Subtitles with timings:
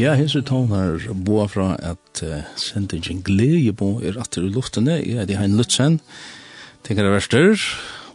[0.00, 4.94] Ja, hins er tån her boa fra at uh, sendingen Gledjebo er atter i luftene.
[5.04, 5.98] Ja, det er en Lutzen,
[6.86, 7.60] tenker det verster,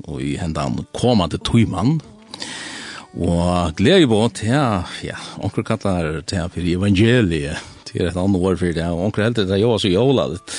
[0.08, 0.64] og i henda
[0.98, 2.00] kommande tøymann.
[3.14, 4.56] Og Gledjebo til,
[5.06, 7.62] ja, onker kallar til for evangeliet,
[7.92, 10.58] til et annet år for det, og onker heldig til jo så jola litt.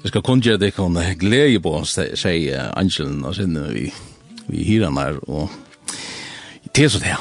[0.00, 3.84] Jeg skal kunne gjøre det kan glede Gledjebo, sier Angelen og sinne vi,
[4.48, 5.52] vi hyrer og
[6.72, 7.20] til så det, ja.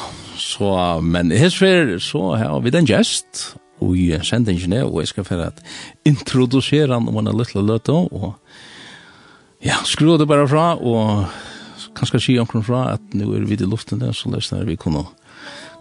[0.52, 0.68] Så,
[1.04, 5.46] men her sver, så har vi den gest, og i sendingene, og jeg skal for
[5.46, 5.62] at
[6.06, 8.34] introdusere han om han er litt løte, og
[9.64, 11.26] ja, skru det bare fra, og
[11.98, 15.06] kanskje si omkring fra at nå er vi i luften der, så løsner vi kunne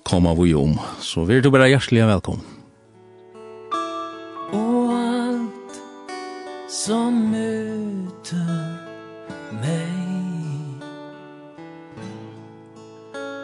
[0.06, 0.78] komme av og om.
[1.02, 2.46] Så vi er du bare hjertelig velkommen.
[4.56, 5.80] Og alt
[6.70, 8.54] som møter
[9.60, 10.00] meg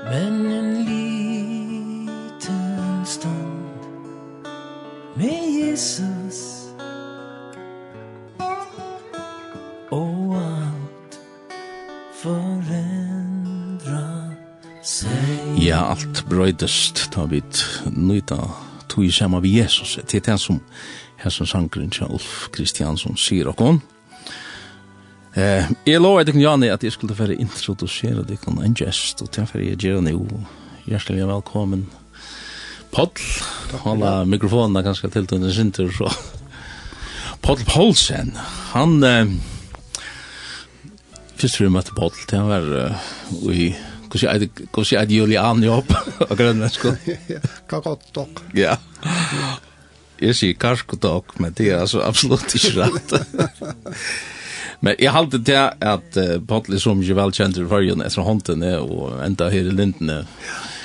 [0.06, 0.55] Men
[5.76, 6.68] Jesus
[9.90, 11.18] Och alt
[12.22, 14.04] forendra
[14.80, 17.42] seg Ja, alt brøydest, ta vi
[17.92, 18.38] nøyta
[18.88, 20.62] tog i samma vid Jesus Det den som
[21.20, 23.82] her som sangren til Ulf Kristiansson sier og hon
[25.36, 29.42] Eh, jeg lover deg, Jani at jeg skulle få introdusere deg en gest, og til
[29.42, 30.24] jeg får gjøre det jo.
[30.24, 30.88] Hjertelig velkommen.
[30.88, 32.05] Hjertelig velkommen.
[32.94, 33.10] Poll,
[33.84, 36.10] han har mikrofonen ganske til til den sinter, så
[37.44, 38.32] Poll Paulsen,
[38.72, 39.34] han eh,
[41.36, 43.10] Fyrst vi møtte Poll, det han var uh,
[43.52, 43.74] i
[44.06, 44.38] Hvordan
[44.96, 45.90] er det Julian jobb
[46.24, 46.94] av grønlandsko?
[47.68, 48.38] Kakotok.
[48.56, 48.76] Ja.
[50.22, 53.12] Jeg sier karskotok, men det er altså absolutt ikke rett.
[54.84, 59.18] Men jeg halte til at uh, er som mye velkjent i fargen etter hånden og
[59.24, 60.22] enda her i lindene.
[60.24, 60.75] Ja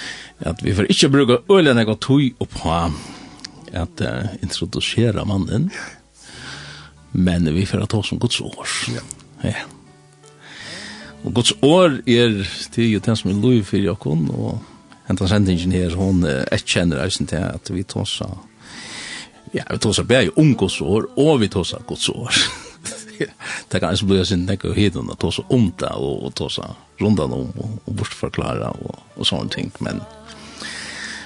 [0.41, 2.77] at vi får ikke bruke øyne jeg og tog opp på
[3.71, 5.69] at uh, introducera mannen,
[7.11, 8.67] men vi får ta som Guds år.
[8.91, 9.03] Ja.
[9.43, 9.63] ja.
[11.23, 12.41] Og Guds år er
[12.73, 14.61] til jo den som er lov for Jakon, og
[15.07, 18.29] hentan sendingen her, hon uh, etkjenner eisen til at vi tar så
[19.51, 22.31] Ja, vi tar så bare om Guds år, og vi tåsar Guds år.
[23.71, 26.69] det kan altså bli sin nekka og hidden ta så om det, og tåsa
[27.01, 29.99] rundan om, og bortforklara, og, og sånne ting, men...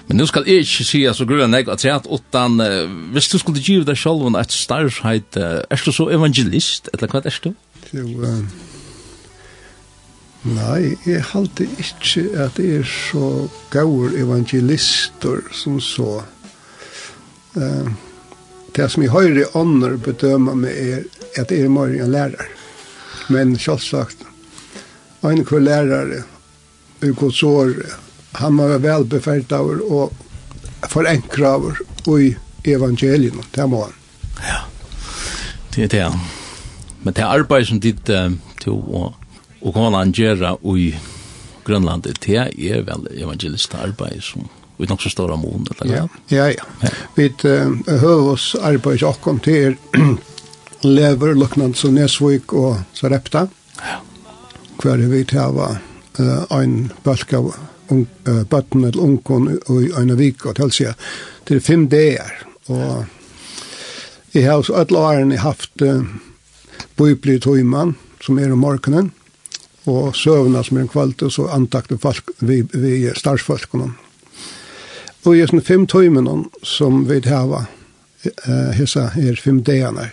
[0.07, 3.29] Men nu skal jeg ikke si at så grunn jeg at jeg utan, uh, hvis
[3.31, 7.39] du skulle give deg selv et starvheit, uh, er du så evangelist, eller hva er
[7.43, 7.51] du?
[7.93, 8.43] Jo, uh,
[10.45, 16.21] nei, jeg halte ikke at jeg er så gaur evangelister som så.
[17.55, 17.89] Uh,
[18.75, 21.03] det som jeg høyre ånder bedømer meg er
[21.39, 22.49] at jeg er mer en lærer.
[23.31, 24.21] Men selvsagt,
[25.25, 26.21] en kvar lærere,
[27.01, 28.04] ur gods året,
[28.39, 30.13] han var vel befært av og
[30.89, 31.73] forenkret av
[32.05, 33.93] och i evangelien det må han.
[34.41, 34.61] Ja.
[35.75, 36.19] Det er det.
[37.03, 38.31] Men det arbeid som ditt uh,
[38.61, 39.13] til å,
[39.59, 40.93] och kommer han gjøre i
[41.65, 46.07] Grønlandet, det er vel evangelista arbeid som vi nok så står av mån eller ja
[46.27, 49.77] ja ja vi uh, hör oss arbeid och kom til
[50.81, 53.47] lever luknant så Nesvik och Sarepta
[53.79, 54.01] ja
[54.77, 55.69] kvar vi til å ha
[56.19, 57.53] uh, en bulk av
[57.91, 61.09] uh, bøtten eller ungen i en vik, og til seg
[61.45, 62.31] til fem dager.
[62.73, 63.05] Og
[64.33, 66.01] jeg har også alle årene haft uh,
[66.97, 69.11] bøybli tøyman, som er om morgenen,
[69.85, 73.91] og søvna som er en kvalt, og så antakte folk, vi, vi starsfolkene.
[75.25, 76.27] Og i sånne fem tøymen
[76.65, 80.11] som vi har uh, hessa her fem dagene,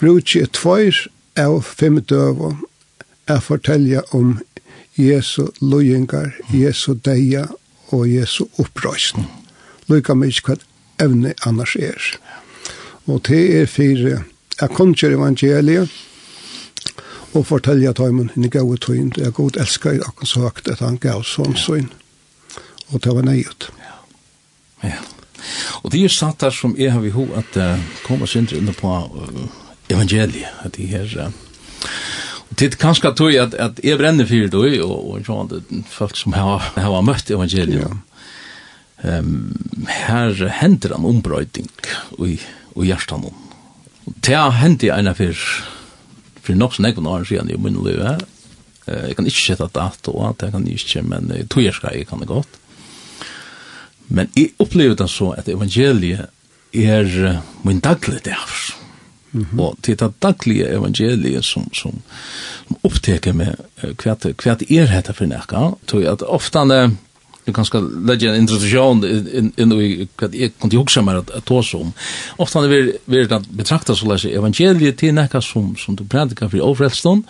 [0.00, 1.06] brukje tvoir
[1.40, 2.56] av fem døver
[3.30, 4.38] er fortelja om
[4.96, 7.46] Jesu løyengar, Jesu deia
[7.92, 9.26] og Jesu opprøysen.
[9.88, 11.98] Løyka mykje ikke hva evne annars er.
[13.06, 14.22] Og det er fire,
[14.60, 15.90] jeg konger evangeliet,
[17.34, 20.84] og fortelja tøymen inn i gau tøyn, det er god elskar i akkur sagt at
[20.84, 21.90] han gav sånn søyn,
[22.92, 23.68] og det var nøyut.
[23.82, 23.96] Ja.
[24.92, 25.00] ja.
[25.82, 27.74] Og det er satt der som jeg har vi ho at uh,
[28.06, 29.46] kommer sindre inne på uh,
[29.90, 31.10] evangeliet, at de her...
[31.18, 31.32] Uh,
[32.56, 36.32] Det kanske att at, att att jag bränner för då och och det folk som
[36.32, 38.00] har har mött evangelium.
[39.02, 41.68] Ehm här händer en ombrötning
[42.18, 42.40] i
[42.76, 43.24] i hjärtan.
[44.04, 45.38] Det har hänt i ena för
[46.42, 48.20] för något snägg när jag ser i min liv här.
[48.86, 52.08] Eh jag kan inte sätta dato det kan inte men jag tror jag ska jag
[52.08, 52.48] kan det gott.
[54.06, 56.30] Men jag upplever det så att evangeliet
[56.72, 58.83] er min daglig daglig
[59.34, 59.60] Mm -hmm.
[59.60, 61.92] Og til det daglige evangeliet som, som,
[62.68, 66.58] som oppteker med hva, hva er dette for nekka, tror jeg at ofte
[67.44, 71.44] du kan ska lägga en introduktion in in i vad jag kunde också mer att
[71.44, 71.92] ta som
[72.36, 76.48] ofta när vi vi det betraktas så läs evangeliet till näka som som du predikar
[76.48, 77.22] för ofrälston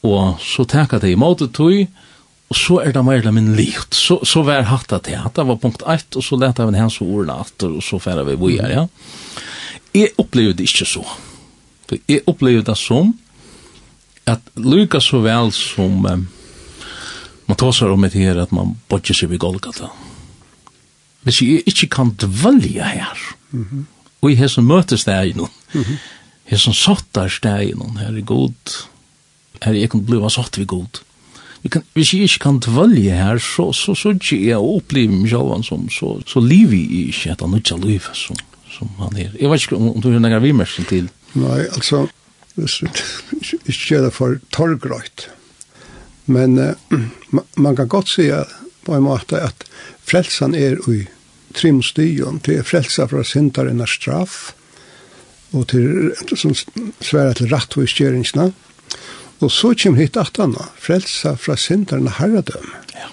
[0.00, 1.86] och så tackar det emot tog,
[2.48, 3.94] og så er det mer eller min likt.
[3.94, 7.00] Så så var hatta det at det var punkt 1 og så lätar vi hans
[7.00, 8.88] ord åter og så färra vi vidare ja
[9.94, 11.02] jeg opplever det ikke så.
[12.08, 13.12] Jeg opplever det som
[14.26, 16.26] at lykka så vel som um,
[17.46, 19.90] man tåsar om et her at man bodger seg ved Golgata.
[21.26, 23.18] Hvis jeg ikke kan dvølja her,
[23.50, 23.84] mm -hmm.
[24.22, 25.96] og jeg har som møtes det i noen, mm -hmm.
[26.50, 28.86] jeg som sottar steg i noen, her er god,
[29.62, 31.00] her jeg kan bliva satt vi god.
[31.62, 35.12] Vi kan, hvis jeg ikke kan dvølja her, så, så, så, så ikke jeg opplever
[35.14, 38.36] meg selv som, så, så liv jeg ikke etter nødja liv som
[38.72, 39.30] som han er.
[39.38, 41.08] Jeg vet ikke om, om du har noen vimersen til?
[41.38, 42.06] Nei, altså,
[43.72, 45.28] ikke det for torgrøyt.
[46.32, 48.28] Men uh, man kan godt si
[48.86, 49.66] på en måte at
[50.06, 51.04] frelsan er i
[51.54, 54.52] trimstyen, til er frelsa fra syndaren av straff,
[55.52, 58.50] og til, som sværa til rattvistgjøringsna,
[59.42, 62.68] og så kommer hit at han frelsa fra syndaren av herredøm.
[62.94, 63.10] Ja.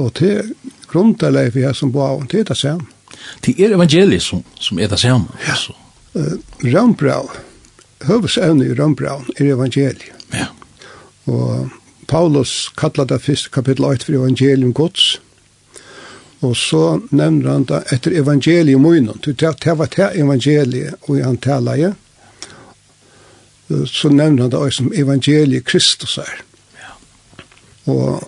[0.00, 0.52] Og til
[0.88, 2.86] grunnleif vi har som bor det er det samme.
[3.44, 5.28] Det er evangeliet som, som er det samme.
[5.46, 5.56] Ja.
[5.58, 5.76] Så.
[6.14, 6.36] Uh,
[6.74, 7.30] Rambrau,
[8.06, 10.10] høvesevne i Rambrau er evangeliet.
[10.32, 10.50] Ja.
[11.30, 11.70] Og
[12.08, 15.20] Paulus kallar det første kapittel 8 for evangelium gods,
[16.42, 19.42] og så nevner han det etter evangelium munnen, det
[19.78, 21.92] var det evangeliet og han taler jeg,
[23.86, 26.42] så nevner han det også som evangeliet Kristus er.
[26.82, 26.90] Ja.
[27.92, 28.22] Og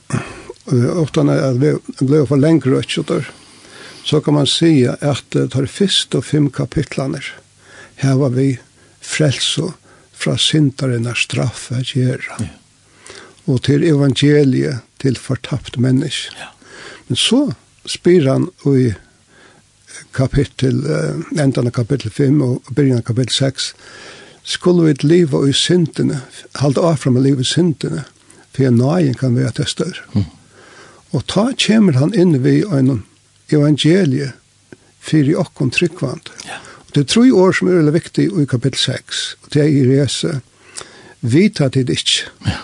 [1.03, 1.59] ofte han er,
[2.01, 3.21] ble for lengre og ikke
[4.05, 7.21] så kan man säga at det har fyrst og fem kapitlene.
[7.97, 8.59] Her var vi
[9.01, 9.73] frelse
[10.13, 12.37] fra syndarena straff att göra.
[12.39, 12.47] Ja.
[13.45, 16.37] Og til evangeliet til fortapt menneske.
[16.39, 16.53] Ja.
[17.09, 17.53] Men så
[17.87, 18.95] spyr han i
[20.13, 23.75] kapittel, eh, ändan av kapittel 5 og begynnelsen av kapittel 6,
[24.45, 26.21] skulle vi leva i syndene,
[26.55, 28.05] halde av fram å liv i syndene,
[28.53, 30.05] for en nøyen kan være til større.
[30.15, 30.25] Mm.
[31.13, 33.05] Og ta kommer han inn ved en
[33.53, 34.33] evangeliet
[35.05, 36.31] fyrir okkon tryggvand.
[36.49, 36.61] Ja.
[36.87, 39.71] Og det er tre år som er veldig viktig i kapittel 6, og det er
[39.73, 40.39] i rese,
[41.21, 42.31] vita til det ikke.
[42.49, 42.59] Ja.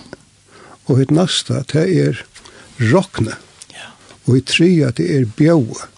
[0.91, 2.25] Og et nasta, det er
[2.93, 3.37] rokne.
[3.75, 3.93] Ja.
[4.27, 5.89] Og i trea, det er bjaue.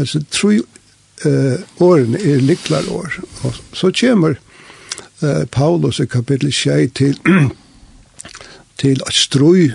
[0.00, 3.20] Altså, tre uh, årene er liklar år.
[3.44, 4.34] Og så kommer
[5.22, 7.18] uh, Paulus i kapittel 6 til,
[8.82, 9.70] til at strøy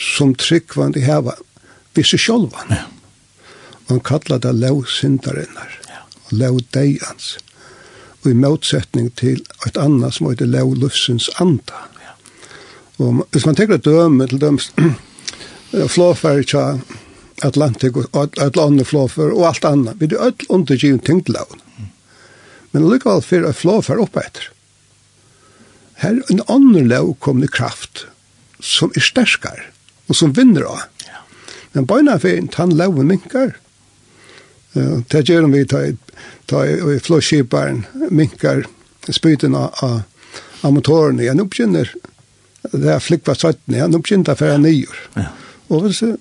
[0.00, 1.38] som tryggvand i heva,
[1.94, 2.74] visse sjolvan.
[2.74, 2.84] Ja
[3.88, 5.80] Man kallar det lov syndarinnar.
[5.88, 6.04] ja.
[6.30, 7.38] Lov deians.
[8.24, 11.84] og i motsetning til et annet som heter lov lufsens anda.
[12.00, 12.14] Ja.
[13.04, 14.70] Og hvis man tenker et døme til dømes,
[15.94, 16.78] flåfer tja
[17.44, 21.90] Atlantik og et andre flåfer og alt annet, vi er alle undergivet ting til lovene.
[22.72, 24.48] Men likevel fyrir et flåfer oppe etter.
[26.00, 28.06] Her en annen lov kom i kraft
[28.64, 29.60] som er sterskar
[30.08, 30.86] og som vinner av.
[31.04, 31.20] Ja.
[31.74, 33.54] Men bøyna fyrir han loven minkar
[34.74, 35.84] Det gjør vi ta,
[36.50, 38.64] ta i flåskiparen, minkar
[39.12, 40.02] spyten av,
[40.64, 41.92] av motoren igjen, begynner
[42.72, 45.00] det er flikva søttene, igjen oppkjenner for en nyår.
[45.18, 45.26] Ja.
[45.74, 46.14] Og, så,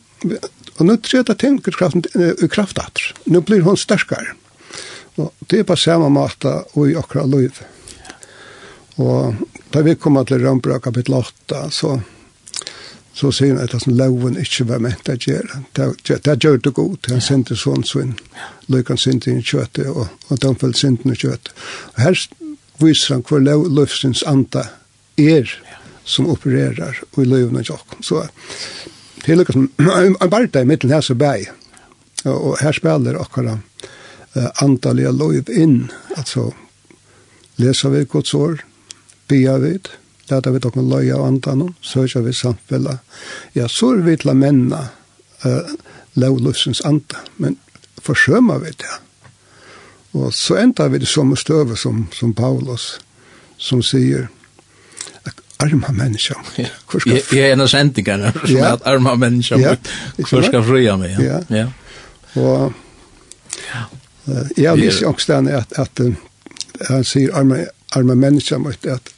[0.77, 4.35] og nå tror jeg at tenkerkraften er kraftat, Nå blir hun sterkere.
[5.21, 7.59] Og det er på samme måte og i akkurat liv.
[9.01, 9.43] Og
[9.73, 11.95] da vi kommer til Rømbra kapittel 8, så
[13.13, 15.61] så sier han at det som loven ikke var ment å gjøre.
[15.73, 17.11] Det gjør det godt.
[17.13, 18.15] Han sendte sånn sånn.
[18.73, 21.53] Løykan sendte inn kjøttet, og, og de følte sendte inn kjøttet.
[21.93, 22.17] Og her
[22.81, 24.65] viser han hvor løftens anta
[25.21, 25.51] er
[26.09, 28.01] som opererer og i løyvene av Jakob.
[28.03, 28.23] Så
[29.23, 29.69] det er lukket som
[30.01, 31.51] en barta i midten her som bæg.
[32.25, 33.59] Og og her spiller akkurat
[34.35, 35.91] uh, antallet løv inn.
[36.17, 36.49] Altså,
[37.61, 38.63] leser vi gods år,
[39.27, 39.99] bier vi det,
[40.29, 42.97] leta vi dokken løye av andan, søkja vi samfella.
[43.53, 44.85] Ja, så er vi til å menna
[45.45, 45.73] uh,
[46.19, 47.57] lovløsens anda, men
[48.03, 48.93] forsømmer vi det.
[50.13, 52.97] Og så enda vi det som støve som, som Paulus,
[53.57, 54.29] som sier,
[55.63, 56.35] arma mennesker.
[56.57, 56.69] Ja.
[57.05, 58.65] Jeg, er en av sendingene som ja.
[58.65, 59.61] er at arma mennesker.
[59.61, 59.75] Ja.
[60.19, 61.17] Hvor skal frøya meg?
[61.23, 61.39] Ja.
[61.49, 61.67] ja.
[62.35, 67.63] Og uh, jeg har lyst til ångstene at, at, at han sier arma,
[67.95, 69.13] arma mennesker mot at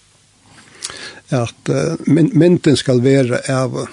[1.35, 3.85] at uh, mynden skal være av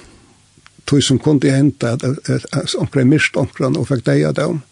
[0.85, 4.63] tog som kunne hente at omkring mist omkring og fikk deia dem.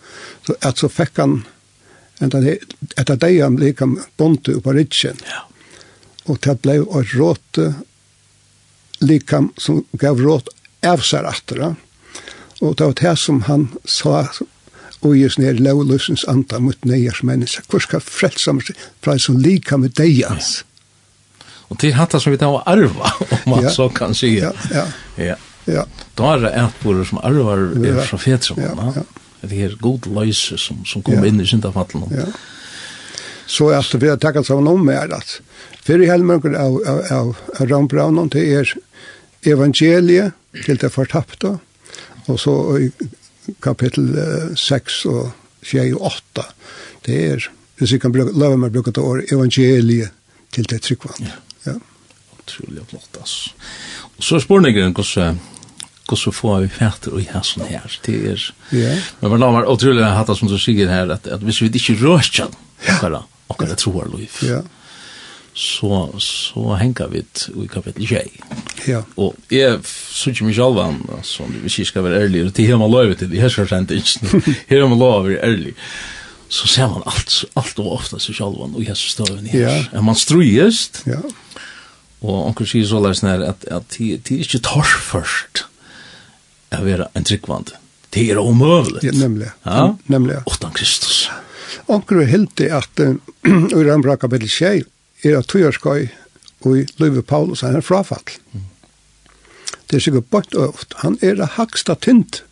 [0.46, 1.42] Så at så fikk han
[2.20, 5.20] etter deia han lik han bonte på ritsen.
[5.28, 5.46] Ja.
[6.28, 7.60] Og det ble et råd
[9.00, 10.50] lik som gav råd
[10.84, 11.74] av seg etter.
[12.60, 14.26] Og det var det som han sa
[15.00, 17.64] og jes ned lovløsens anta mot nøyers mennesker.
[17.72, 18.52] Hvor skal frelse
[19.00, 20.58] fra som lik med deians?
[20.60, 20.69] Ja
[21.70, 23.12] Og det er hatt som vi tar arva,
[23.44, 23.72] om man ja.
[23.74, 24.34] så kan si.
[24.40, 24.86] Ja, ja.
[25.16, 25.38] ja.
[25.70, 25.86] ja.
[26.18, 28.60] Da er det etborer som arvar er fra fetrum.
[28.62, 29.06] Ja, ja.
[29.40, 31.24] Det er god løyse som, som kom ja.
[31.30, 32.10] inn i syndafallen.
[32.12, 32.26] Ja.
[33.50, 35.38] Så er det vi har takket sammen om mer at
[35.86, 38.74] fyrir helmøkken av, av, av, av Rambraunen til er
[39.48, 40.36] evangeliet
[40.66, 41.56] til det fortapte,
[42.28, 42.90] og så i
[43.64, 44.12] kapittel
[44.58, 45.30] 6 og
[45.66, 46.44] 6 og 8,
[47.06, 47.46] det er,
[47.80, 50.12] hvis vi kan bruke, lave meg bruke det år, evangeliet
[50.52, 51.30] til det tryggvandet.
[51.30, 51.49] Ja.
[51.66, 51.76] Ja.
[52.38, 53.54] Utrolig flott, altså.
[54.16, 55.40] Og så spurningen hvordan
[56.10, 57.98] hvordan får vi fætter og i sånn her.
[58.04, 58.94] Det er, ja.
[59.22, 62.30] men man har utrolig hatt som du sier her, at, at hvis vi ikke rører
[62.36, 64.60] den, akkurat, akkurat tror liv, ja.
[65.54, 68.22] så, så henger vi i kapittel 2.
[68.88, 69.02] Ja.
[69.16, 70.80] Og jeg synes ikke mye selv
[71.18, 74.00] altså, hvis jeg skal være ærlig, det er man lov til, det er så sende
[74.00, 75.76] ikke, her er man lov til å være ærlig
[76.50, 79.88] så ser man allt allt och ofta så själva och Jesus står i här.
[79.92, 80.02] Ja.
[80.02, 81.02] Man strujest.
[81.06, 81.22] Ja.
[82.20, 85.64] Og onkur sier så leis nær at, at de, de er ikke tors først
[86.76, 87.72] å være en tryggvand.
[88.12, 89.02] Det er omøvelig.
[89.06, 89.52] Ja, nemlig.
[89.64, 89.84] Ja?
[90.12, 90.42] Nemlig, ja.
[90.50, 91.28] Utan Kristus.
[91.90, 93.00] Onkur er hildi at
[93.76, 94.84] ur rambra kapitel 6
[95.26, 96.10] er at tøyerskøy
[96.60, 98.24] og i Løyve Paulus han er frafall.
[99.88, 100.76] Det er sikkert bort og.
[101.02, 102.42] Han er det haksta tynt.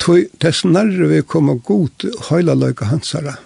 [0.00, 3.36] Tøy, dess nærre vi kommer god høyla løyga hansara.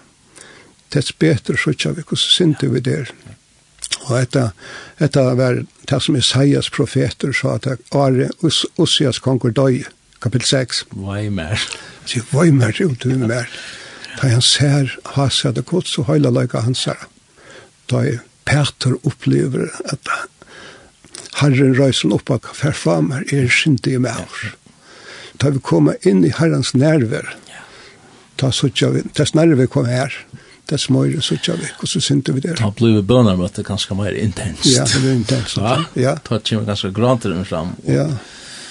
[0.95, 3.11] Dess betre sutja vi hvordan sinte vi der.
[3.27, 3.41] Ja
[4.05, 4.49] Og etta,
[5.01, 9.81] etta var det som Isaias profeter sa at Are Us Osias konger døy,
[10.21, 10.85] kapittel 6.
[10.93, 11.61] Vøy mer.
[12.05, 13.49] Sier, vøy mer, jo, du mer.
[14.15, 17.01] Da han ser hasa det godt, så høyla løyga hans her.
[17.91, 18.03] Da
[18.45, 20.11] Peter opplever at
[21.41, 24.45] Herren røysen opp av ferframer er skyndig med oss.
[25.41, 27.27] Da vi kommer inn i Herrens nerver,
[28.39, 30.13] da så ikke vi, dess nerver kom her,
[30.69, 32.55] det som är så tjocka vi och så synte vi der.
[32.55, 34.65] Da blev vi med ganske mer intenst.
[34.65, 35.57] Ja, det är intenst.
[35.57, 35.85] Ja.
[35.93, 36.17] ja.
[36.17, 37.75] Ta tjocka ganske grant runt fram.
[37.85, 38.09] Og, ja.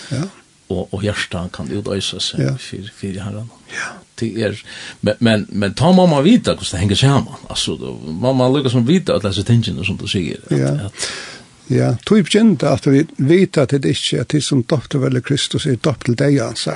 [0.09, 0.23] Ja.
[0.67, 2.57] Og, og hjertet kan ju dösa sig ja.
[2.57, 3.51] for, for herran.
[3.69, 3.93] Ja.
[4.15, 4.63] Det er,
[5.01, 7.35] men men men ta mamma vite hvordan det hänger samman.
[7.49, 10.39] Alltså då mamma Lucas som vite at disse tingene som du sier.
[10.51, 10.69] At, ja.
[10.87, 10.93] At,
[11.67, 15.67] Ja, tog begynt at vi vet at det ikke at de som dotter vel Kristus
[15.67, 16.75] er dotter til deg sa.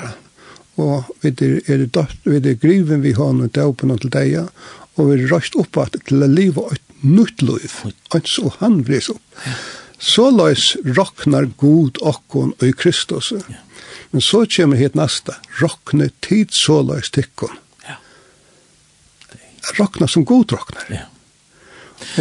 [0.79, 4.49] Og vi er, er, er, er griven vi har noe døpen til deg,
[4.99, 7.75] og vi røst opp at til å leve et nytt liv,
[8.15, 9.45] et så han vres opp.
[9.99, 13.33] Så løs roknar god okkon og i Kristus.
[14.11, 17.55] Men så kommer hit neste, rokne tid så løs tikkon.
[17.87, 17.99] Ja.
[19.79, 20.91] Rokna som god roknar.
[20.95, 21.07] Ja.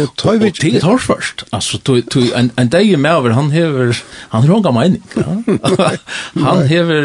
[0.02, 1.44] Og tøy vi til tors først.
[1.54, 3.94] Altså tøy tøy en en dag med over han hever
[4.32, 5.04] han har gonga mening.
[5.14, 5.36] Ja?
[6.48, 7.04] han hever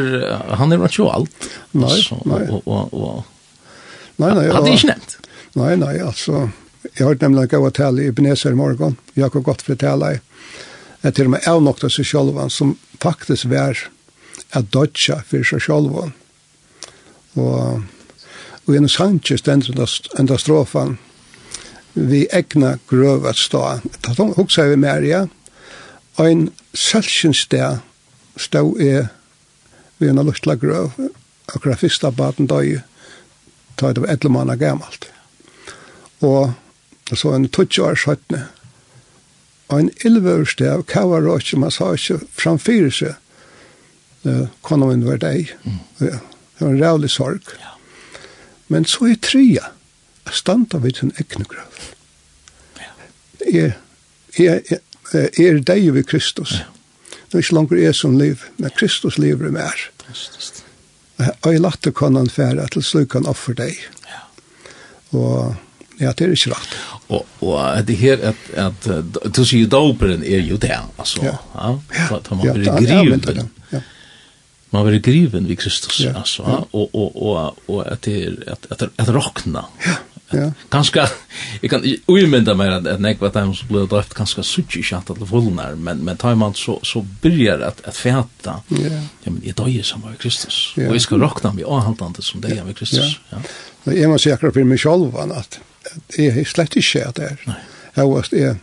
[0.58, 1.50] han hever ikke alt.
[1.72, 2.42] Nei, nei.
[2.50, 3.22] Og og og
[4.22, 4.50] Nei, nei.
[4.54, 5.16] Hadde ikke nevnt.
[5.54, 6.48] Nei, nei, altså,
[6.96, 9.82] jeg har nemlig gav å tale i Ebenezer i morgen, jeg har gått for å
[9.84, 10.22] tale i,
[11.04, 13.78] jeg til og med avnokta seg sjølvan, som faktisk var
[14.58, 16.16] at dodja for seg sjølvan.
[17.38, 17.84] Og,
[18.66, 19.78] og en sannsje stendur
[20.18, 20.98] enda strofan,
[21.94, 23.64] vi egna grøv at stå.
[24.02, 25.28] Da hoksa vi mer, ja,
[26.18, 27.84] ein selsjens sted
[28.42, 28.94] stå i
[30.02, 30.98] vi en luftla grøv,
[31.54, 32.80] akkurat fyrsta baden døy,
[33.78, 35.13] ta det var etter måneder gammalt.
[36.24, 38.46] Og så en 20 år skjøttene.
[39.72, 43.20] Og en ilver stav, kava råkje, man sa ikke framfyrir seg.
[44.24, 45.52] Uh, Kona min var deg.
[45.66, 45.80] Mm.
[46.00, 46.20] Ja.
[46.54, 47.56] Det var en rævlig sorg.
[47.60, 47.74] Ja.
[48.72, 49.72] Men så i trea,
[50.32, 51.80] standa vid sin egne grøv.
[52.80, 52.92] Ja.
[53.44, 53.74] Jeg,
[54.38, 54.80] jeg,
[55.14, 56.56] jeg, er deg ved Kristus.
[56.62, 56.70] Ja.
[57.28, 59.80] Det er ikke langer jeg som liv, men Kristus lever i mer.
[60.06, 60.52] Kristus.
[61.18, 63.78] Og jeg lagt det kan han fære til slik offer deg.
[64.08, 64.22] Ja.
[65.18, 65.56] Og
[66.02, 66.78] Ja, det er ikke rett.
[67.14, 71.26] Og, og det her, at, at, at du sier doperen er jo det, altså.
[71.26, 71.74] Ja, ja.
[71.98, 72.08] ja.
[72.18, 73.50] Da man blir griven.
[73.72, 73.82] Ja,
[74.74, 76.44] Man blir griven ved Kristus, ja, altså.
[76.48, 76.56] Ja.
[76.74, 79.68] Og, og, og, og at det er, at, at, at råkna.
[79.86, 80.00] Ja,
[80.34, 80.48] ja.
[80.74, 81.04] Ganske,
[81.62, 85.12] jeg kan uimynda meg at, at nekva dem som ble døpt ganske suttje ikke at
[85.20, 88.96] det vullnar, men, men tar man så, så byrjar at, at fæta, ja.
[88.96, 90.74] ja, men jeg døyer som var Kristus.
[90.78, 90.88] Ja.
[90.90, 93.20] Og jeg skal råkna meg avhandlande som døyer med Kristus.
[93.30, 93.44] Ja.
[93.86, 93.94] ja.
[94.00, 95.60] Jeg må si akkurat for meg sjálvan at
[96.18, 97.58] jeg er slett ikke at det er.
[97.96, 98.58] Jeg var jeg,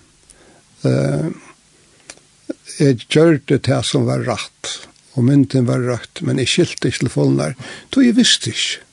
[0.84, 1.30] uh,
[2.80, 4.76] jeg gjør det til som var rett,
[5.14, 7.52] og mynden var rett, men jeg skilte ikke til folkene,
[7.92, 8.86] så jeg visste ikke.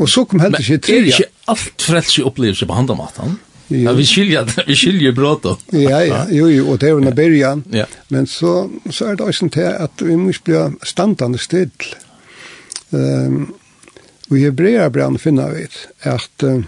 [0.00, 1.02] Og så kom heller ikke til.
[1.02, 3.36] Men er ikke alt frelse opplevelse på handamaten?
[3.68, 5.58] Ja, vi skiljer, vi skiljer då.
[5.70, 7.64] Ja, ja, jo, jo, og det er en bergen.
[7.74, 7.84] Ja.
[8.08, 11.70] Men så, så er det også til at vi må bli standande still.
[12.90, 13.54] Um,
[14.30, 15.66] og i Hebreabran finner vi
[16.06, 16.62] at uh,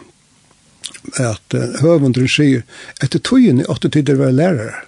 [1.19, 2.65] at uh, høvundren sier
[3.05, 4.85] etter tøyen i åtte tider var lærere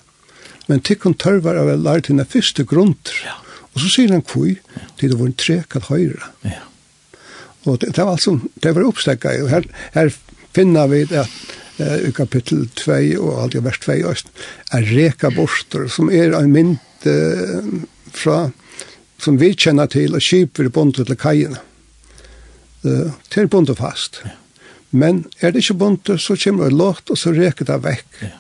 [0.71, 3.37] men tikkun tørvar av lært henne første grunder ja.
[3.73, 4.57] og så sier han kvui
[5.01, 6.63] til det var en trek at høyre ja.
[7.67, 9.67] og det, det var altså det var oppstekka og her,
[9.97, 10.13] her
[10.57, 11.39] finner vi at
[11.81, 16.53] uh, i kapittel 2 og alt i vers 2 er reka borster som er en
[16.55, 18.49] mynd uh, fra
[19.21, 21.61] som vi kjenner til og kjiper bondet til kajene
[22.87, 24.23] uh, til bondet fast.
[24.25, 24.40] Ja.
[24.91, 28.23] Men er det ikke bunt, så kommer det låt, og så reker det vekk.
[28.25, 28.37] Ja.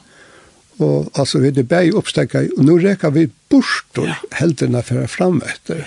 [0.80, 4.16] Og altså, vi er det bare oppstekket, og nå reker vi bort og ja.
[4.40, 5.86] heldene for frem etter.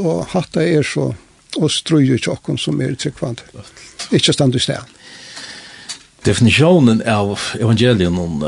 [0.00, 1.10] Og hatt det er så,
[1.56, 3.44] og strøyer tjokken som er tryggvand.
[4.16, 4.94] Ikke stand i sted.
[6.26, 8.42] Definisjonen av evangelien om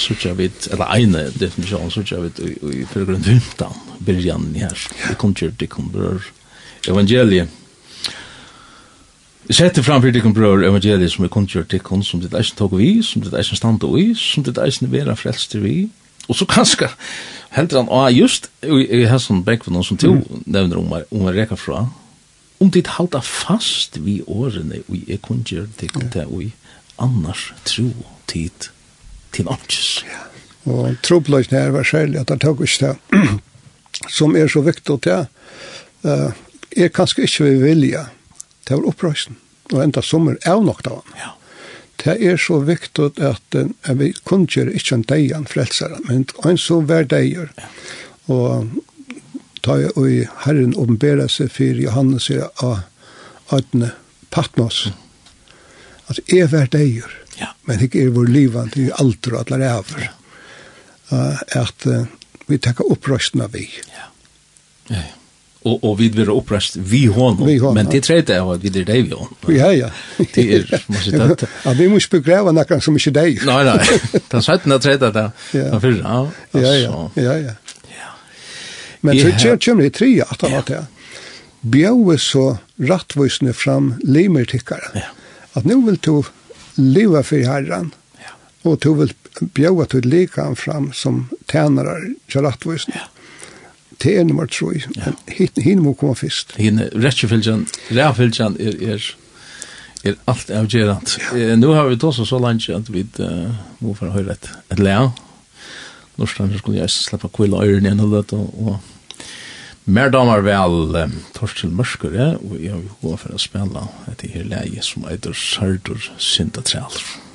[0.00, 4.78] så tja eller ene definisjonen, så tja vid i, i, i 15, i här.
[5.08, 7.59] Det kommer til, det kommer til evangeliet
[9.50, 13.24] Sette framfyrir dikkum brøður evangeliet som er kundgjør dikkum, som ditt eisen tog vi, som
[13.24, 15.88] ditt eisen standa vi, som ditt eisen vera frelst vi.
[16.30, 16.86] Og så kanskje
[17.56, 21.88] heldur han, ah, just i hesson Beckvinon som to nevner om um, er reka fra,
[22.62, 26.52] om tit halda fast vi årene vi er kundgjør dikkum til vi,
[27.02, 27.88] annars tro
[28.30, 28.70] tid
[29.34, 30.04] til amtjes.
[30.06, 30.22] Ja.
[30.70, 33.34] Og trobløsene er var særlig at ta tog ikke det,
[34.20, 35.26] som er så viktig til,
[36.06, 36.30] uh,
[36.70, 38.06] er kanskje ikke vi vilja,
[38.70, 39.34] det var opprøysen.
[39.72, 41.00] Og enda sommer er nok da.
[41.18, 41.32] Ja.
[42.00, 46.22] Det er så viktig at jeg vil kun gjøre ikke en deg en frelsere, men
[46.46, 47.50] en så hver deier.
[47.58, 47.66] Ja.
[48.30, 48.70] Og
[49.66, 50.06] ta jeg og
[50.46, 52.86] Herren åpenbæra seg for Johannes er av
[53.52, 53.90] Adne
[54.30, 54.86] Patmos.
[56.06, 57.52] At jeg hver deier, ja.
[57.66, 60.06] men ikke er vår livet, det er aldri og alle over.
[60.06, 60.16] Ja.
[61.10, 62.06] Uh, at uh,
[62.46, 63.66] vi tenker opprøstene vi.
[63.90, 64.12] Ja.
[64.94, 65.19] Ja, ja
[65.62, 69.02] och och vid vi upprast vi hon men det tredje er att vi det där
[69.02, 69.90] vi hon ja ja.
[70.34, 74.42] Det är måste det ja vi måste begrava några som inte dig nej nej det
[74.42, 76.30] satt när tredje där ja.
[76.50, 77.10] Ja ja.
[77.14, 77.52] Ja ja.
[79.00, 80.86] Men så kör kör det tre att han det
[81.60, 85.00] bjöve så rättvisne fram limertickare ja.
[85.52, 86.22] Att nu vill du
[86.74, 88.70] leva för herran ja.
[88.70, 93.19] och du vill bjöva till lekan fram som tjänare till rättvisne ja
[94.02, 94.66] det er nummer 3.
[94.96, 95.12] Ja.
[95.28, 96.54] Hinn, hinn må komme først.
[96.60, 99.08] Hinn, rettjefylgjan, ræfylgjan er, er,
[100.04, 101.18] er alt avgjerant.
[101.20, 101.50] Ja.
[101.52, 104.80] Eh, nu har vi tås så langt at vi uh, må få høre et, et
[104.80, 105.10] lea.
[106.20, 108.78] Norskland skulle jeg slippe kvile øyren igjen og dette, og og
[109.90, 114.30] mer damer vel um, Torstil Mørsker, ja, og jeg vil gå for å spille etter
[114.30, 117.00] her leie som eitur Sardur Syndatræler.
[117.00, 117.29] Musikk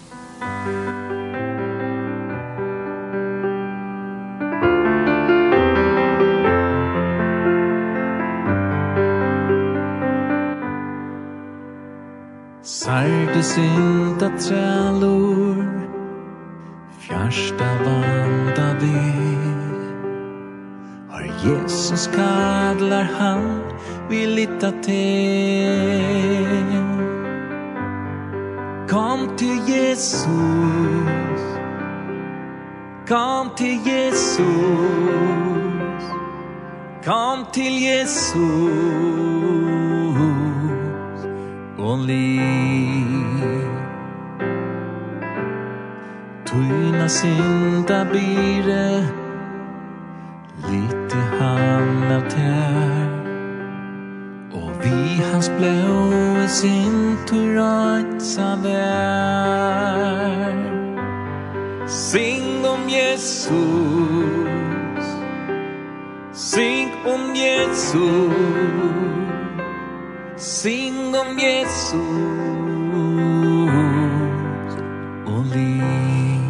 [12.85, 15.65] Sarte inta trælur
[16.99, 19.01] Fjärsta vanda vi
[21.09, 23.61] Har Jesus kadlar han
[24.09, 25.65] Vi lita till
[28.89, 31.41] Kom till Jesus
[33.07, 34.45] Kom till Jesus
[37.05, 39.64] Kom till Jesus
[41.85, 42.39] only
[46.45, 49.07] Tuina sinta bire
[50.71, 53.09] Lite han av tär
[54.51, 56.11] Och vi hans blå
[56.43, 59.55] i sin turajtsa vär
[61.87, 63.55] Sing om Jesus.
[66.33, 69.24] Sing om Jesus.
[70.37, 71.93] Sing om Jesus
[75.25, 76.41] och liv.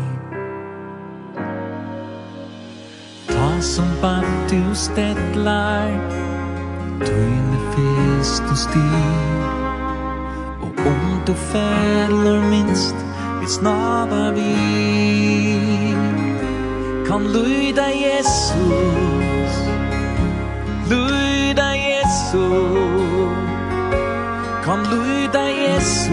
[3.27, 5.99] Ta som Baptus du lär
[6.99, 9.45] Tøyne fest og stil.
[10.61, 12.95] Og om du fæller minst
[13.41, 14.55] Vi snabar vi
[17.07, 19.55] Kan lyda Jesus
[20.89, 23.04] Lyda Jesus.
[24.75, 26.09] Han lyder Jesus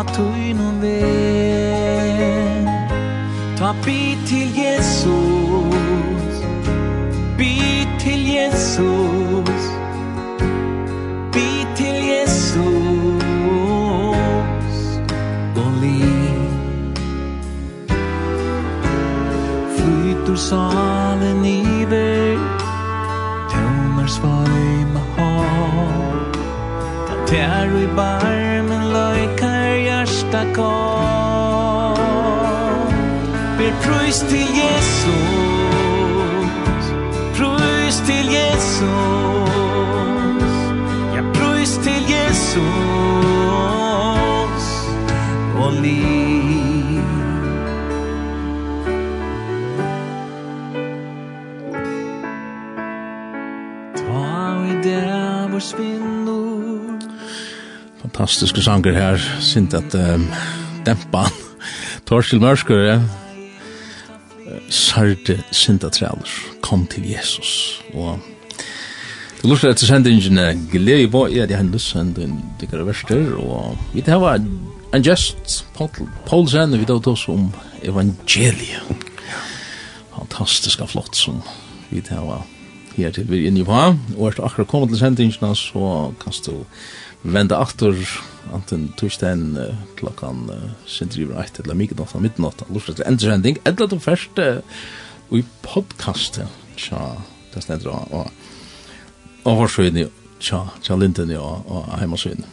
[0.00, 2.66] a tuinun veg
[3.58, 6.34] Ta bit til Jesus.
[7.38, 9.19] Bit til Jesus.
[38.80, 40.56] Jesus.
[41.14, 42.56] Ja, prøys til Jesus
[45.56, 47.04] Og liv.
[53.96, 57.00] Ta i det vår svinnor
[58.02, 60.26] Fantastiske sanger her Sint at um,
[60.86, 61.32] dempan
[62.06, 63.00] Torskil Mørskur ja.
[64.70, 68.18] sinta Sintatræler Kom til Jesus Og
[69.40, 74.02] Du lustar etter sendingen glede på, ja, det er en lussending Dikkar verster, og vi
[74.04, 75.62] tar var en gest,
[76.26, 77.46] Paul Sende, Vi tar oss om
[77.80, 79.06] evangeliet
[80.12, 81.40] Fantastiska flott som
[81.88, 82.44] vi tar var
[82.98, 83.78] her til vi er inne på
[84.18, 86.66] Og etter akkurat kommet til sendingen så kan du
[87.22, 87.96] vende aktor
[88.52, 93.88] anten torsdagen uh, klokkan uh, sindriver eit eller mikronatt av midnatt lustar etter endsending, eller
[93.88, 94.60] du først uh,
[95.32, 96.48] i podcastet
[96.80, 97.16] tja,
[97.52, 98.32] det stender og
[99.44, 100.08] og hårsøyne
[100.40, 102.44] tja, tja linden og, og heimasøyden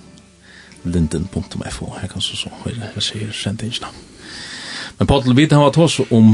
[0.87, 3.91] linden.fo her kan så så høyre jeg sier sendingsna
[4.97, 6.31] men Patel vi har hatt oss om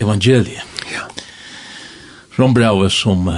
[0.00, 0.62] evangeliet.
[0.92, 1.04] Ja.
[2.38, 3.28] Rombrauet som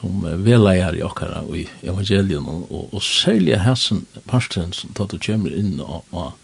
[0.00, 5.20] som veleier i okkara i evangeliet og, og, og særlig hessen parten som tatt og
[5.26, 6.39] kommer inn og, og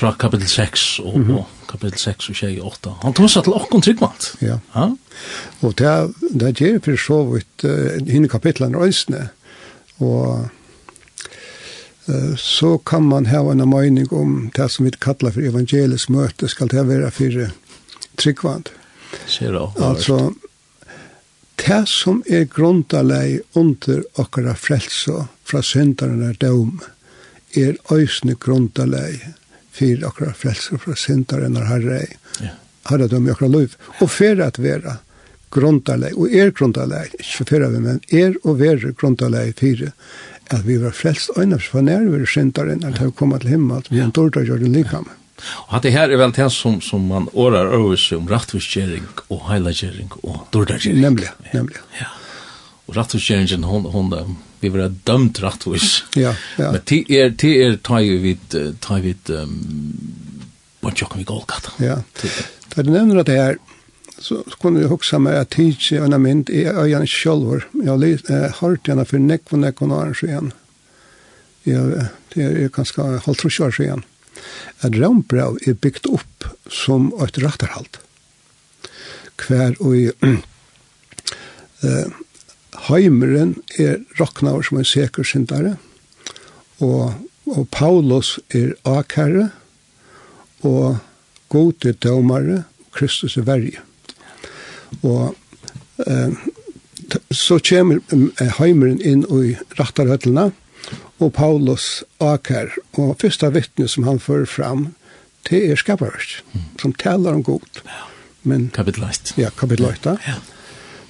[0.00, 1.38] fra kapitel 6 og, mm -hmm.
[1.38, 2.60] og kapitel 6 og 28.
[2.60, 2.90] og 8.
[3.02, 4.34] Han tog seg til åkken tryggvalt.
[4.40, 4.58] Ja.
[4.74, 4.86] ja.
[5.60, 9.28] Og det, det gjør for så vidt uh, henne kapitlene røysene.
[9.98, 10.48] Og
[12.08, 16.48] uh, så kan man ha en mening om det som vi kallar for evangelisk møte,
[16.48, 17.50] skal det være for
[18.16, 18.72] tryggvalt.
[19.26, 19.70] Ser du?
[19.84, 20.32] Altså,
[21.56, 26.80] det som er grundalei under okkara frelse fra syndarna dom,
[27.56, 29.20] er øysne grundalei
[29.80, 32.10] for akkurat frelser fra synder enn herre ei.
[32.44, 32.56] Ja.
[32.90, 33.78] Herre døm i akkurat liv.
[34.00, 34.98] Og for at være
[35.50, 39.92] grundaleg, og er grundaleg, ikke for vi, men er og være grundaleg fire,
[40.50, 43.56] at vi var frelst øyne, for nær vi er synder enn at vi kom til
[43.56, 45.08] himmel, vi er dårlig gjør det likam.
[45.40, 49.46] Og hatt det her er vel det som, som man årar øvelse om rettvisgjering og
[49.48, 51.00] heilagjering og dårlig gjering.
[51.06, 51.80] Nemlig, nemlig.
[52.00, 52.10] Ja
[52.90, 56.04] och rättvisningen hon hon vi var dömt rättvis.
[56.14, 56.72] ja, ja.
[56.72, 59.96] Men det är det är tar ju vid tar vid um,
[60.80, 61.44] vad jag kan vi gå
[61.78, 62.02] Ja.
[62.68, 63.58] För det nämner att det är
[64.18, 67.68] så kunde jag också med att teach en mint i öjan självor.
[67.72, 70.52] Jag har hört gärna för neck och neck och arrange igen.
[71.62, 71.80] Ja,
[72.34, 74.02] det är ganska halvt och kör igen.
[74.80, 78.00] Att Rombrau är byggt upp som ett rattarhalt.
[79.36, 80.12] Kvar och i
[81.82, 82.06] eh
[82.88, 85.76] heimeren er roknaver som en seker syndare,
[86.80, 87.12] og,
[87.50, 89.50] og Paulus er akherre,
[90.64, 91.00] og
[91.52, 93.82] god er dømare, og Kristus er verje.
[95.02, 95.36] Og
[96.06, 96.32] eh,
[97.34, 98.00] så kommer
[98.58, 100.50] heimeren inn i rattarhøtlene,
[101.20, 104.88] og Paulus akher, og første vittne som han fører fram,
[105.48, 106.40] det er skaparverk,
[106.80, 107.82] som taler om god.
[108.42, 109.34] Men, kapitlet.
[109.36, 110.06] Ja, kapitlet.
[110.06, 110.38] Ja.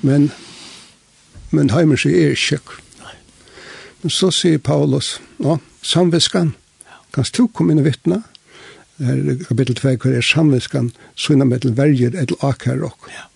[0.02, 0.30] Men
[1.50, 2.76] men heimer seg er kjøk.
[4.02, 6.54] Men så sier Paulus, ja, samviskan,
[7.14, 8.22] kanst du komme inn og vittna?
[9.00, 13.08] Her er kapittel 2, hver er samviskan, sånn med til verger, et akar og.
[13.12, 13.26] Ja.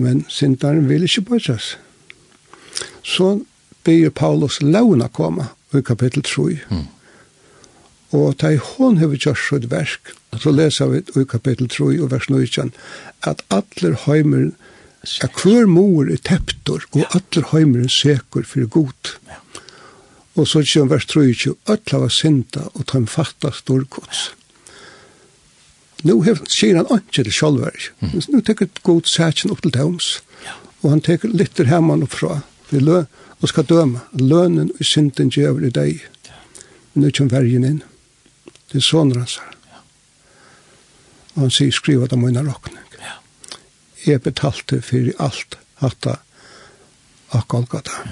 [0.00, 1.76] Men sintaren vil ikke bøytas.
[3.04, 3.42] Så
[3.84, 6.58] ber Paulus launa koma, i kapittel 3.
[6.70, 6.88] Mm.
[8.12, 12.28] Og ta i hon hever kjørs verk, så leser vi i kapittel 3 og vers
[12.30, 12.70] 9,
[13.24, 14.50] at atler heimer
[15.02, 19.14] at hver mor er teptor, og atler heimeren sekur fyrir god.
[19.28, 19.40] Ja.
[20.38, 21.26] Og så kjøn vers 3,
[21.68, 24.30] atler var synda, og ta en fatta storkots.
[26.02, 26.16] Nå
[26.50, 27.90] sier han ikke det sjálver.
[28.00, 28.14] Mm.
[28.32, 30.14] Nå teker god sætjen opp til døms,
[30.46, 30.56] ja.
[30.82, 33.02] og han teker litt til hemman oppfra, Vi lø,
[33.42, 34.00] og skal døma.
[34.16, 36.04] Lønnen og synden djøver i deg.
[36.24, 36.38] Ja.
[36.94, 37.82] Men nå kjøn vergen inn.
[38.70, 39.58] Det er sånn hans her.
[39.74, 39.82] Ja.
[41.34, 42.81] Og han sier, skriva det må inna råkne
[44.06, 46.18] jeg betalte for alt hatta
[47.32, 48.04] av Golgata.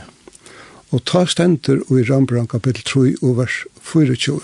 [0.90, 3.60] Og ta stender i Rambran kapittel 3 og vers
[3.92, 4.40] 24.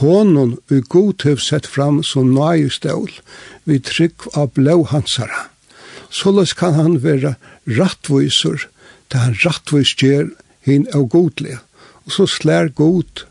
[0.00, 3.10] Hånden vi god til sett fram som nøye stål,
[3.64, 5.48] vi trygg av blå hansara.
[6.12, 7.34] Såleis kan han være
[7.78, 8.68] rattviser,
[9.10, 10.30] til han rattvis gjør
[10.66, 11.60] hin av godlige.
[12.06, 13.26] Og så slær god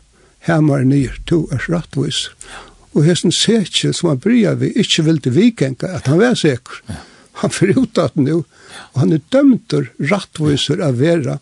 [0.46, 2.28] hemmar nyr to er rattvis.
[2.94, 6.82] Og hesten seker som han bryr vi ikke vil til vikenka, at han var sikker.
[6.88, 7.02] Ja
[7.42, 8.44] han fyrir ut at nu,
[8.92, 11.38] og han er dømter rattviser av vera,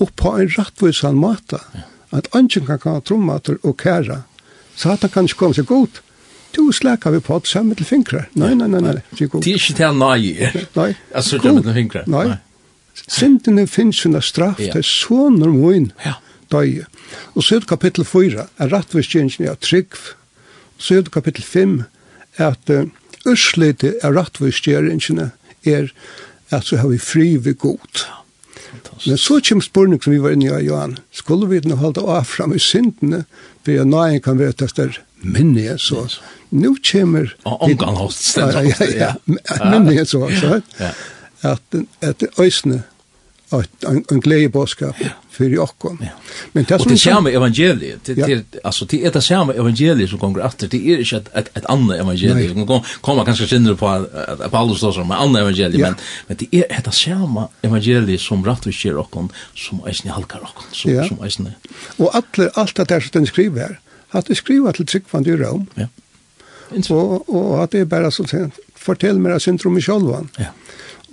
[0.00, 1.62] og på en rattviser han
[2.16, 4.22] at ønsken kan ha trommater og kæra,
[4.76, 6.02] så at han kan ikke komme seg godt,
[6.56, 8.28] du släkar vi på att samma till fingrar.
[8.32, 9.02] Nej, nej, nej, nej.
[9.10, 10.52] Det är inte till nej.
[10.72, 10.96] Nej.
[11.14, 12.04] Alltså, det är inte fingrar.
[12.06, 12.36] Nej.
[13.06, 15.90] Sintene finnes sina straff, til sånne moin.
[16.04, 16.16] Ja.
[16.50, 16.86] Døye.
[17.34, 19.98] Og så er det kapittel 4, er rettvistkjensen av trygg.
[20.78, 21.76] Så er det kapittel 5,
[22.38, 22.86] at uh,
[23.26, 25.30] urslite av rettvisgjøringene
[25.66, 25.90] er
[26.54, 28.06] at så har vi fri ved god.
[29.06, 30.96] Men så kommer spørning som vi var inne i, Johan.
[31.12, 33.24] Skulle vi nå holde av fram i syndene,
[33.64, 36.06] for jeg nøyen kan være etter minne, så
[36.54, 37.32] nå kommer...
[37.44, 38.74] Omgang hos stedet.
[38.78, 40.28] Ja, ja, ja, minne, så.
[41.42, 42.82] At, at øysene
[43.50, 44.96] en, en glädje boskap
[45.30, 45.96] för Jakob.
[46.00, 46.08] Ja.
[46.52, 48.40] Men det som det samme evangeliet, det ja.
[48.64, 51.64] alltså det är det samme evangeliet som kommer efter det er ikke et, et, et
[51.68, 52.56] annet evangeliet.
[52.56, 55.86] Man kan komma kanske känner på att Paulus då som andra evangeliet ja.
[55.86, 60.90] men men det er det samme evangeliet som rättvisar och som är halkar och som
[60.90, 61.08] ja.
[61.08, 61.54] som är inte.
[61.96, 63.80] Och alla allt det der som den skriver,
[64.10, 65.66] att det skriver till tryckvand i Rom.
[65.74, 65.86] Ja.
[66.90, 70.28] Och och at det er bare så fortell Fortell mig syndrom i självan.
[70.38, 70.44] Ja.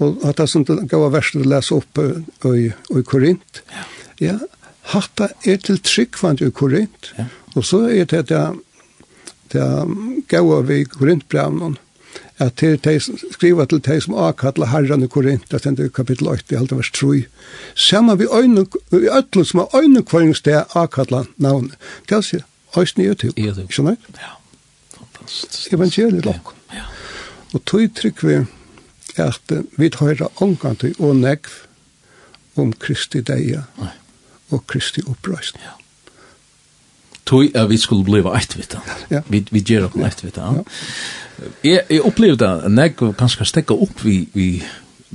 [0.01, 1.99] Og at det som gav verset å lese opp
[2.49, 3.61] i, i Korint,
[4.21, 4.39] ja,
[4.93, 7.27] hatta er til tryggvand i Korint, ja.
[7.55, 8.43] og så er det det,
[9.53, 9.67] det
[10.31, 11.77] gav vi i Korintbrevnen,
[12.41, 12.99] at til de
[13.31, 16.79] skriver til de som akkallar herran i Korint, det stender i kapitel 8, i halvdags
[16.79, 17.25] vers 3,
[17.75, 21.77] saman vi øyne, vi øyne som har øyne kvaringssted akkallar navnet.
[22.09, 22.41] Det er å si,
[22.77, 24.09] øyne er til, ikke sant?
[24.17, 24.33] Ja,
[24.97, 25.73] fantastisk.
[25.73, 26.53] Evangeliet lakk.
[26.73, 26.89] Ja.
[27.53, 28.41] Og tog trygg vi,
[29.21, 31.51] at vi tar høyra omgant og negv
[32.59, 33.63] om Kristi deia
[34.53, 35.63] og Kristi oppreisning.
[35.63, 35.77] Ja.
[37.25, 38.81] Tui er vi skulle bliva eit vita.
[39.11, 39.21] Ja.
[39.31, 40.49] Vi, vi gjer okkur eit vita.
[40.57, 40.63] Ja.
[41.63, 44.47] Jeg, jeg opplevde at negv kanskje stekka opp vi, vi,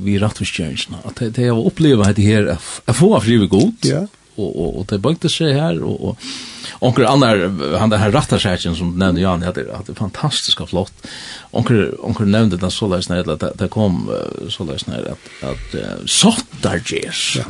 [0.00, 1.02] vi rattvistjøringsna.
[1.08, 4.06] At det jeg opplevde at det her er få av frive god, ja.
[4.38, 8.98] og, og, og det bøkte seg her, og, og onkel annar han där rattarsäcken som
[8.98, 11.06] nämnde Jan hade hade fantastiska flott.
[11.50, 14.10] Onkel onkel nämnde den så läs när det det kom
[14.48, 17.36] så läs när att att sottarges.
[17.36, 17.44] Ja.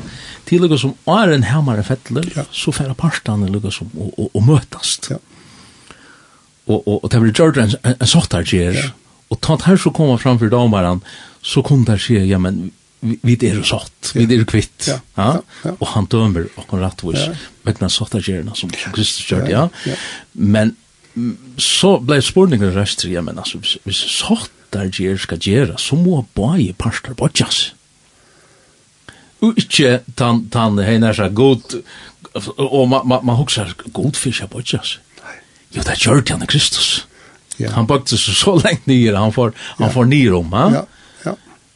[0.45, 2.43] Till och som är en hammare fettler ja.
[2.51, 5.01] så färra parstan något som och och, och mötas.
[5.11, 5.17] Ja.
[6.65, 8.85] Och och och det blir Jordan en, en sottarges.
[8.85, 8.91] Ja.
[9.29, 11.01] Och tant här så kommer framför domaren
[11.43, 14.91] så kunde där ske ja men vi det är sått vi det är kvitt.
[15.15, 15.43] Ja.
[15.79, 17.29] Och han dömer och rättvis
[17.63, 19.69] med den sorta gerna som Kristus gjorde ja.
[20.33, 20.77] men
[21.57, 26.27] så blev spurningen restri ja men alltså hvis, sått där ger ska göra så må
[26.35, 27.73] boje pastor bojas
[29.39, 31.63] och inte tan tan hena så god
[32.57, 34.99] och man man man huxar god fiskar bodjas.
[35.71, 37.07] jo det gjorde han Kristus.
[37.71, 40.87] Han bakte så så länge ner han får han får ner om ja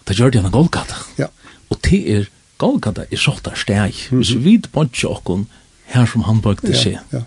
[0.09, 0.99] det gjør det en Golgata.
[1.19, 1.29] Ja.
[1.71, 2.31] Og det er
[2.63, 3.95] Golgata er sånt der steg.
[3.95, 4.17] Mm -hmm.
[4.17, 5.47] Hvis vi vet på ikke åkken
[5.85, 7.23] her som han bøkte seg, ja, ja.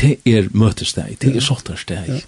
[0.00, 2.08] det er møtesteg, det er sånt der steg.
[2.08, 2.20] Ja.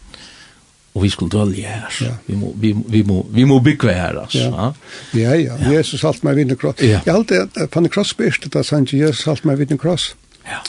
[0.94, 1.88] Og vi skulle dølge her.
[2.01, 2.14] Ja.
[2.27, 4.72] Vi, må, vi, vi, må, vi må bygge her, altså.
[5.14, 5.57] Ja, ja.
[5.57, 5.72] ja.
[5.72, 6.81] Jesus halt meg vinner kross.
[6.81, 7.01] Ja.
[7.07, 10.14] Jeg halte på en Kross beste da sa han ikke Jesus halt meg vinner kross.
[10.46, 10.61] Ja.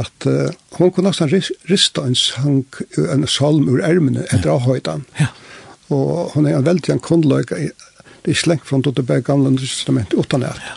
[0.00, 1.30] At uh, hun kunne nesten
[1.70, 2.64] rista en sang,
[2.98, 5.04] en salm ur ermene etter avhøyden.
[5.20, 5.26] Ja.
[5.92, 7.60] Og hun er en veldig en kundløyga
[8.24, 10.52] det er slengt fra det bare gamle testament utan det.
[10.56, 10.76] Ja.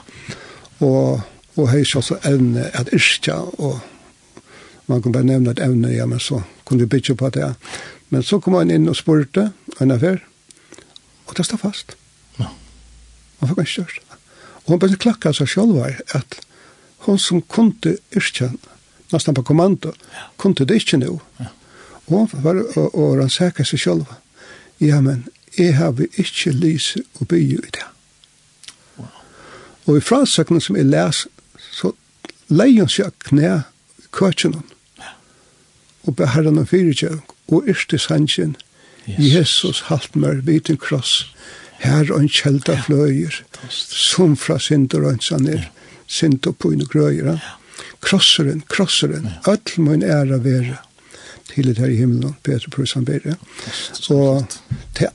[0.84, 1.22] Og,
[1.56, 3.80] og hei så evne at yrkja, og
[4.88, 7.54] man kan bare nevne et evne, ja, men så kunne vi bytja på det.
[8.10, 10.20] Men så kom han inn og spurte, en affær,
[11.28, 11.96] og det stod fast.
[12.40, 12.52] Ja.
[13.40, 14.04] Man fikk ikke størst.
[14.66, 16.40] Og hun bare klakka seg selv var at
[17.08, 18.52] hun som kunde yrkja,
[19.14, 20.28] nesten på kommando, ja.
[20.36, 21.16] kunde det ikke nå.
[21.40, 21.52] Ja.
[22.08, 24.16] Og, var, og, og han sækka seg selv.
[24.84, 25.26] Ja, men
[25.58, 27.86] jeg har ikke lyse og bygge i det.
[28.98, 29.08] Wow.
[29.86, 31.26] Og i fransøkene som jeg les,
[31.72, 31.92] så
[32.50, 34.64] leier han seg knæ i køkjenen,
[35.02, 35.14] ja.
[36.06, 38.56] og beherrene fyrir seg, og yrte sannsjen,
[39.08, 39.20] yes.
[39.20, 41.34] Jesus halt mer vid en kross,
[41.84, 45.70] her og en kjelda fløyer, som fra synder og en sanner,
[46.22, 46.34] ja.
[46.46, 47.56] og på en grøyer, ja.
[48.02, 49.54] krosseren, krosseren, ja.
[49.54, 50.78] öll mun æra være,
[51.54, 53.38] til det her i himmelen, Peter Prusan Berre.
[54.10, 54.46] Og
[54.96, 55.08] til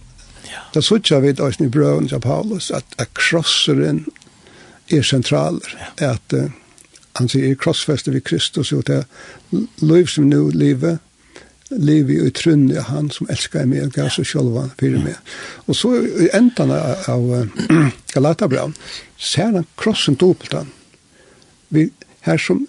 [0.53, 0.65] Ja.
[0.75, 4.05] Det sutja vi oss i brøven av Paulus, at, at krosseren
[4.93, 5.77] er sentraler.
[6.01, 6.13] Ja.
[6.15, 6.51] At uh,
[7.19, 9.05] han sier krossfeste vi Kristus, og det
[9.81, 10.99] liv som nu livet,
[11.73, 15.17] liv i utrunnig i han som elskar meg, og gav seg sjølvan fyrir meg.
[15.67, 17.65] Og så i endan av uh,
[18.15, 18.77] Galatabran,
[19.17, 20.73] ser han krossen dobbelt han.
[21.73, 21.89] Vi,
[22.29, 22.67] her som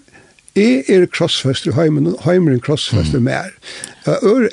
[0.54, 3.50] är er krossfester i heimeren, heimen krossfester mer.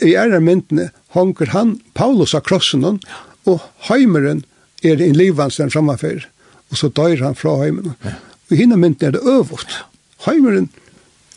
[0.01, 4.43] i er myndene, hongur han Paulus av krossen og heimeren
[4.83, 6.27] er en den framanfyr
[6.71, 8.15] og så dør han fra heimeren ja.
[8.49, 9.81] og hinna mynden er det øvått
[10.27, 10.69] heimeren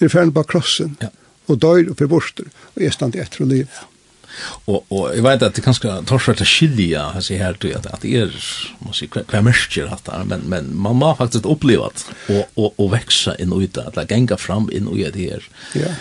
[0.00, 1.10] er ferdig på krossen ja.
[1.48, 3.88] og dør og forborster og er stand etter og liv ja.
[4.66, 8.02] Og, og jeg vet at det kanskje torsvært å skilja altså, her, du, at, at
[8.02, 8.32] det er
[8.82, 12.68] man sier, hva mørker at det men, men man må faktisk oppleve at og, og,
[12.72, 15.46] og veksa inn og ut at det genga fram inn og ut her
[15.78, 15.92] ja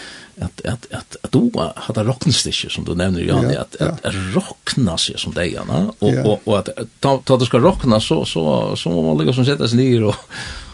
[0.42, 4.00] at at at at du har det rocknsticker som du nevner Jan ja, at at
[4.04, 4.10] ja.
[4.10, 6.24] att rockna sig som deg Anna og, ja.
[6.26, 6.70] og og at
[7.00, 10.16] ta ta du skal rockna så så så må man lägger som sättas ner og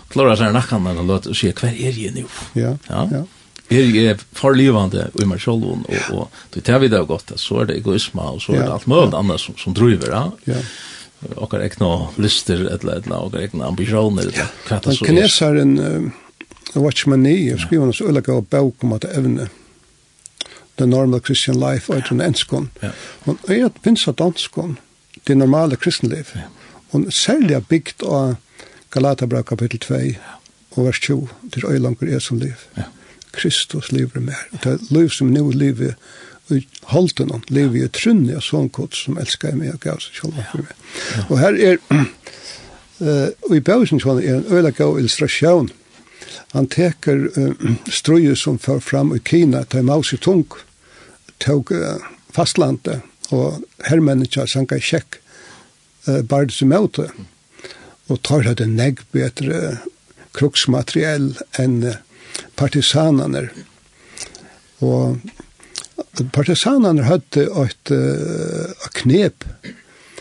[0.10, 2.26] klara seg nacken og låt se kvar er ju nu.
[2.54, 2.78] Ja.
[2.89, 3.08] Ja.
[3.12, 3.26] ja.
[3.69, 7.65] Er for farlivande i meg selv, og, og det tar vi det godt, så er
[7.69, 9.19] det egoisme og så er det alt mulig ja.
[9.19, 10.56] annet som, som driver, ja.
[10.56, 10.62] ja
[11.36, 15.10] okkar ekna lyster eller eller okkar ekna ambisjoner eller hva det så er.
[15.10, 15.74] Kinesaren
[16.73, 19.49] Jeg var ikke med jeg skriver en så ulike og bøk om at evne.
[20.77, 22.69] The Normal Christian Life, og etter en enskån.
[23.25, 24.77] Og jeg er av danskån,
[25.27, 26.32] det normale kristenliv.
[26.91, 28.36] Og særlig er bygd av
[28.91, 29.95] Galatabra kapittel 2,
[30.71, 32.55] og vers 20, til øylanger er som liv.
[33.32, 34.47] Kristus lever mer.
[34.63, 35.93] Det er liv som nå lever
[36.49, 40.39] i holden, lever i trunnig av sånn kod som elsker meg og gav seg selv
[40.51, 41.27] for meg.
[41.29, 41.77] Og her er,
[43.49, 45.69] og i bøysen er en øyla gav illustrasjon,
[46.53, 50.45] Han teker uh, strøye som fører fram i Kina, til Mao Zedong,
[51.39, 51.97] tog uh,
[52.35, 55.19] fastlandet, og herrmennene sanka i kjekk,
[56.07, 57.09] uh, bare som møte,
[58.09, 59.77] og tar det negg bedre
[60.37, 61.99] kruksmateriell enn uh,
[62.59, 63.49] partisanene
[64.85, 65.19] Og
[66.35, 69.45] partisanene hadde et uh, knep.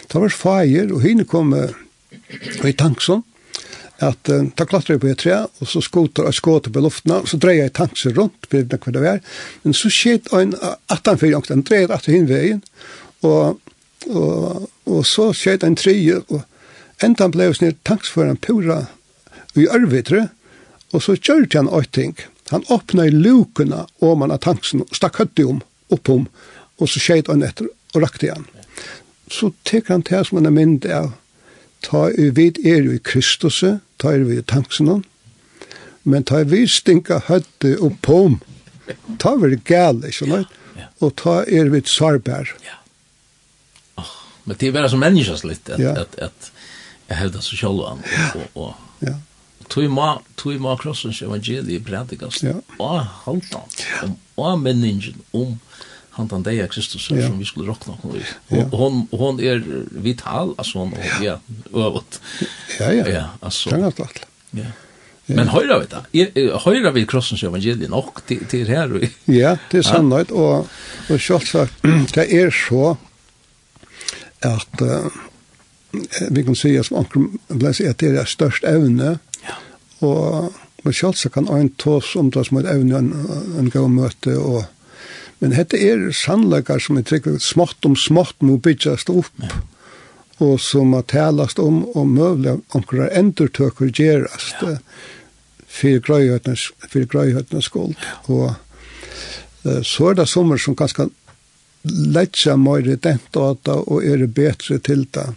[0.09, 1.71] Det var feier og henne kom uh,
[2.67, 3.25] i tanksånd,
[4.05, 7.39] at uh, ta klatre på et tre, og så skoter og skoter på luftene, så
[7.41, 9.23] dreier jeg tankser rundt, på det hva det er,
[9.65, 10.55] men så skjedde en
[10.93, 12.63] atanfyr, og den dreier at hin veien,
[13.27, 13.59] og,
[14.07, 15.97] og, og så skjedde en tre,
[16.29, 18.85] og enda ble jeg snill tanksføren pura
[19.59, 20.29] i ørvitre,
[20.95, 22.15] og så kjørte han et ting.
[22.51, 25.61] Han åpna i lukene om han av tanksen, og stakk høtti om,
[25.93, 26.29] opp om,
[26.79, 28.47] og så skjedde han etter, og rakte igjen.
[29.29, 31.13] Så teker han til som han er mynd av,
[31.83, 33.63] ta i vid er i Kristus,
[33.99, 35.01] ta i tanksene,
[36.03, 38.41] men ta i vid stinka høtte og pom,
[39.19, 40.45] ta vi det gale, ikke noe,
[41.05, 42.53] og ta er vi sarbær.
[42.65, 42.79] Ja.
[44.01, 44.13] Oh,
[44.45, 45.95] men det er bare som menneskes litt, at, ja.
[46.03, 46.53] at, at,
[47.09, 49.15] jeg hevder så selv an, og, og, og, ja.
[49.73, 52.59] tog ma, tog ma krossens evangelie prædikast, ja.
[52.79, 55.57] og haltan, og minningin om
[56.19, 57.27] han den deg Kristus ja.
[57.27, 58.17] som vi skulle rockna och
[58.51, 61.39] Og, hon hon er vital altså hon och ja
[61.75, 62.21] øvet.
[62.81, 63.09] Ja ja.
[63.09, 64.27] Ja, altså, Kan jeg allt.
[64.53, 64.71] Ja.
[65.29, 66.03] Men høyra vi da,
[66.65, 68.95] høyra vi krossens evangelie nok til, til her?
[69.29, 70.69] ja, det er sannhet, og,
[71.09, 71.75] og selvsagt,
[72.17, 72.95] det er så
[74.47, 75.11] at uh,
[76.31, 79.59] vi kan si at man si at det er størst evne, ja.
[80.01, 80.55] og,
[80.85, 83.13] og selvsagt kan en tås om det som er evne en,
[83.61, 84.65] en god møte, og
[85.39, 89.61] Men hette er sannleikar som er tryggvig smått om smått må byggjast opp, ja.
[90.43, 92.19] og som har talast om og
[92.75, 94.79] omkring er endurtøkker gjerast ja.
[95.69, 97.95] for grøyhøytene skuld.
[98.03, 98.17] Ja.
[98.35, 98.49] Og
[99.67, 101.07] uh, så er det sommer som ganske
[101.87, 105.29] letja møyre dent av det og er betre til det.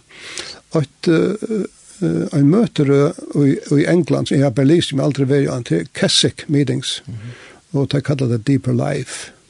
[0.74, 1.62] At uh,
[2.02, 6.48] en møter i, i England, som jeg har belyst, som jeg aldri vei, til Keswick
[6.48, 7.78] Meetings, mm -hmm.
[7.78, 9.30] og de kallar det Deeper Life.
[9.30, 9.41] Mm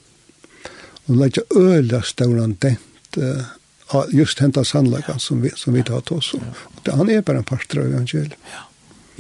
[1.09, 6.21] og lagt øyla stauran dent uh, just henta sannleggan som vi, som vi tar til
[6.23, 6.35] oss.
[6.35, 8.39] Og han er bare en parter av evangeliet.
[8.53, 8.67] Ja.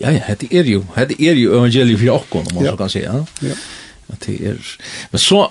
[0.00, 2.72] Ja, ja, det er jo, det er jo evangeliet for okkon, om man ja.
[2.72, 3.02] så kan si.
[3.04, 3.18] Ja.
[3.44, 3.56] Ja.
[4.24, 4.70] det er,
[5.12, 5.42] men så,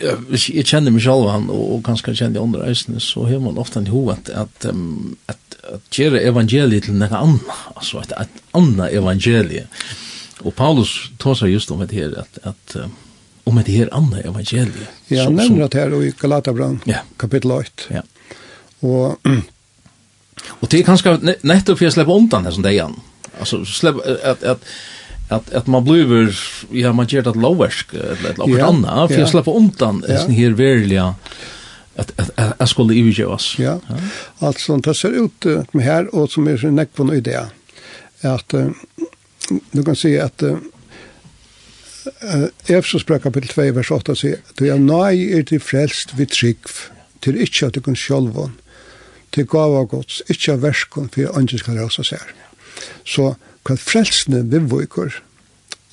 [0.00, 3.42] jeg, jeg kjenner meg selv han, og, og kanskje kjenner de andre eisene, så har
[3.44, 8.16] man ofte en hoved at, um, at, at gjøre evangeliet til noe annet, altså et,
[8.16, 9.84] et annet evangeliet.
[10.40, 12.96] Og Paulus tar seg just om det her, at, at um,
[13.50, 15.02] om det her andre evangeliet.
[15.10, 17.02] Ja, han nevner det her i Galatabran, ja.
[17.20, 17.90] kapitel 8.
[17.94, 18.04] Ja.
[18.86, 19.18] Og,
[20.60, 22.96] og det er kanskje nettopp for jeg slipper undan her som det igjen.
[23.40, 24.64] Altså, slepp, at, at,
[25.30, 26.32] at, at man blir,
[26.76, 30.22] ja, man gjør det lovversk, eller et eller annet, for jeg slipper undan ja.
[30.24, 31.12] sånn her verilige
[32.00, 32.12] at
[32.60, 33.58] at skulle ju ge oss.
[33.58, 33.78] Ja.
[34.38, 37.38] Alltså det ser ut med här och som är så näck på en idé.
[38.20, 38.54] Att
[39.70, 40.42] du kan se att
[42.68, 46.70] Efsos brev kapitel 2, vers 8 sier, «Du er nøy er til frelst vid trygg,
[47.20, 48.54] til ikkje at du kan sjolvån,
[49.34, 52.22] til gava gods, ikkje av verskon, for andre skal røsa seg.
[53.04, 53.34] Så
[53.66, 55.20] hva frelsene vivvoikur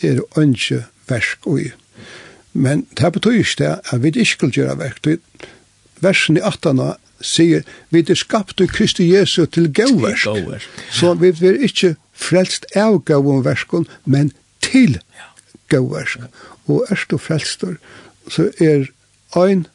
[0.05, 1.71] er andre versk ui.
[2.53, 5.11] Men det betyr ikke det at vi ikke skal gjøre verk.
[6.01, 6.81] Versen i 18
[7.21, 10.29] sier vi er skapt i Kristi Jesu til gauversk.
[10.91, 14.31] Så vi er ikke frelst av gauverskon, men
[14.61, 14.99] til
[15.71, 16.19] gauversk.
[16.67, 17.77] Og er du frelstor,
[18.29, 18.87] så er
[19.35, 19.65] ein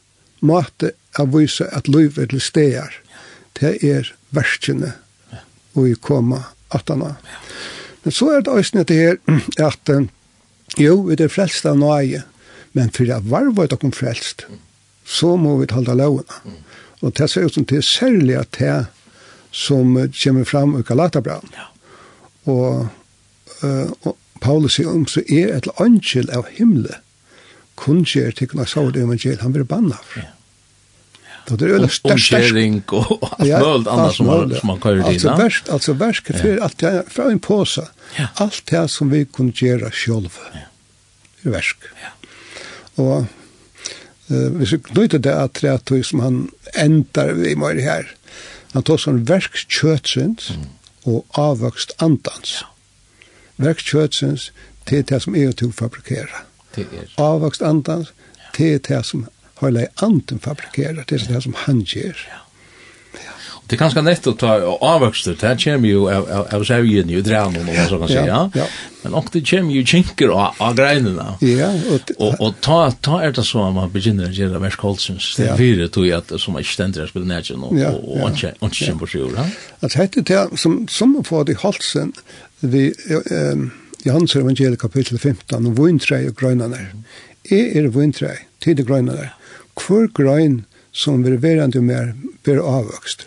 [0.41, 2.93] måte av vise at liv er til stegar.
[3.59, 4.93] Det er verskene
[5.73, 7.15] og i koma atana.
[8.03, 9.17] Men så er det også det her
[9.69, 9.89] at
[10.77, 12.23] jo, vi er frelst av nøye,
[12.73, 14.47] men for jeg var var dere frelst,
[15.05, 16.57] så må vi holde lovene.
[17.03, 18.85] Og det ser ut som det er særlig at det
[19.53, 21.49] som kommer fram i Galatabran.
[21.53, 21.67] Ja.
[22.49, 22.87] Og,
[23.61, 27.01] og, Paulus sier om, så er et angel av himmelen,
[27.79, 30.23] kun skjer til kunne sa det evangel, han blir banna for.
[30.23, 30.31] Ja.
[31.43, 32.31] Det er øyla størst.
[32.31, 35.07] Omkjering og alt ja, mulig annet som man, som man kører inn.
[35.09, 37.83] Altså versk, altså versk for alt det er fra en påse.
[38.15, 38.29] Ja.
[38.39, 40.31] Alt det som vi kunne gjøre selv.
[40.55, 40.63] Ja.
[41.41, 41.89] Det er versk.
[41.99, 42.13] Ja.
[43.03, 43.25] Og
[44.31, 46.45] uh, hvis vi knyter det at det er som han
[46.79, 48.07] endar vi må her,
[48.71, 50.69] han tar sånn verkskjøtsins mm.
[51.11, 52.61] og avvokst andans.
[52.61, 52.72] Ja
[53.57, 54.51] verks kjøtsens,
[54.89, 56.45] det det som er til å fabrikere.
[57.21, 58.13] Avvokst andans,
[58.53, 59.27] til det som
[59.61, 62.17] høyla i anden fabrikerer, det er det som han gjør.
[62.29, 62.43] Ja.
[63.67, 67.65] Det kan kanske netto ta avväxter det kommer ju av av serien ju drön om
[67.65, 68.51] vad så kan säga.
[69.01, 71.35] Men också det kommer ju kinker och av gränarna.
[71.39, 71.73] Ja,
[72.17, 75.35] och och ta ta är det så man börjar göra vars kolsens.
[75.37, 79.07] Det blir det ju att som man ständigt spelar nätchen och och och och kämpa
[79.07, 79.31] sig ur.
[79.79, 82.13] Att hette det som som får det halsen
[82.59, 82.93] vi
[83.31, 83.71] ehm
[84.05, 86.89] Johannes evangeliet kapitel 15 om vintre og grønene.
[87.47, 89.29] Jeg er vintre, tid og grønene.
[89.79, 92.13] Hvor grøn som blir verande mer
[92.43, 93.25] ber avvokst.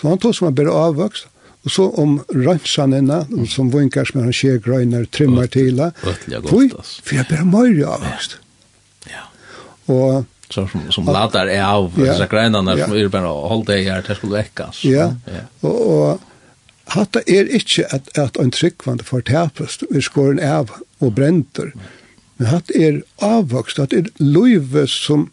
[0.00, 1.26] Så han tog som han ber avvokst,
[1.64, 6.68] och så om rönsanena som vinkar som han skjer grøyner, trimmer til, for
[7.02, 8.36] för ber mer avvokst.
[9.06, 9.24] Ja.
[9.94, 12.86] Och så som, som laddar är av ja, så grönarna ja.
[12.86, 14.84] som är bara håll det här det skulle väckas.
[14.84, 15.14] Ja.
[15.26, 15.68] ja.
[15.68, 16.20] Och, och
[16.84, 21.72] hatta är inte att att en tryckvande för täpest vi skor en av och bränter.
[22.36, 25.30] Men hatt är avvuxet att är löve som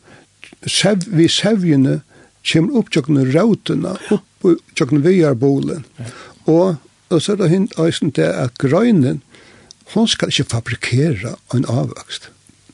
[0.67, 2.01] sev, vi sevjene
[2.45, 4.47] kommer opp tjøkken rautene, opp
[4.77, 5.85] tjøkken vejarbolen.
[5.99, 6.11] Ja.
[6.49, 6.75] Og,
[7.11, 9.21] og så er det hint eisen til at grøynen,
[9.93, 12.29] hon skal ikke fabrikere en avvokst.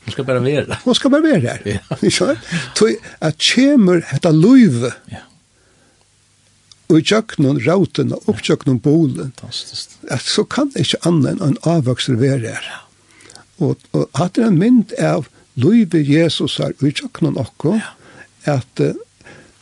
[0.06, 0.82] Hon skal bare være der.
[0.86, 1.64] Hon skal bare være der.
[1.66, 1.96] Ja.
[1.98, 2.94] Ikke sant?
[3.20, 5.24] at kommer etter løyve, ja.
[6.88, 12.14] og tjøkken rautene, opp tjøkken bolen, at så kan det ikke annet enn en avvokst
[12.16, 12.70] være her.
[12.74, 12.84] Ja.
[13.58, 15.26] Og, og hatt er en mynd av
[15.58, 18.58] løyve Jesus er i tjøkkenen okko, ja.
[18.58, 18.94] at uh,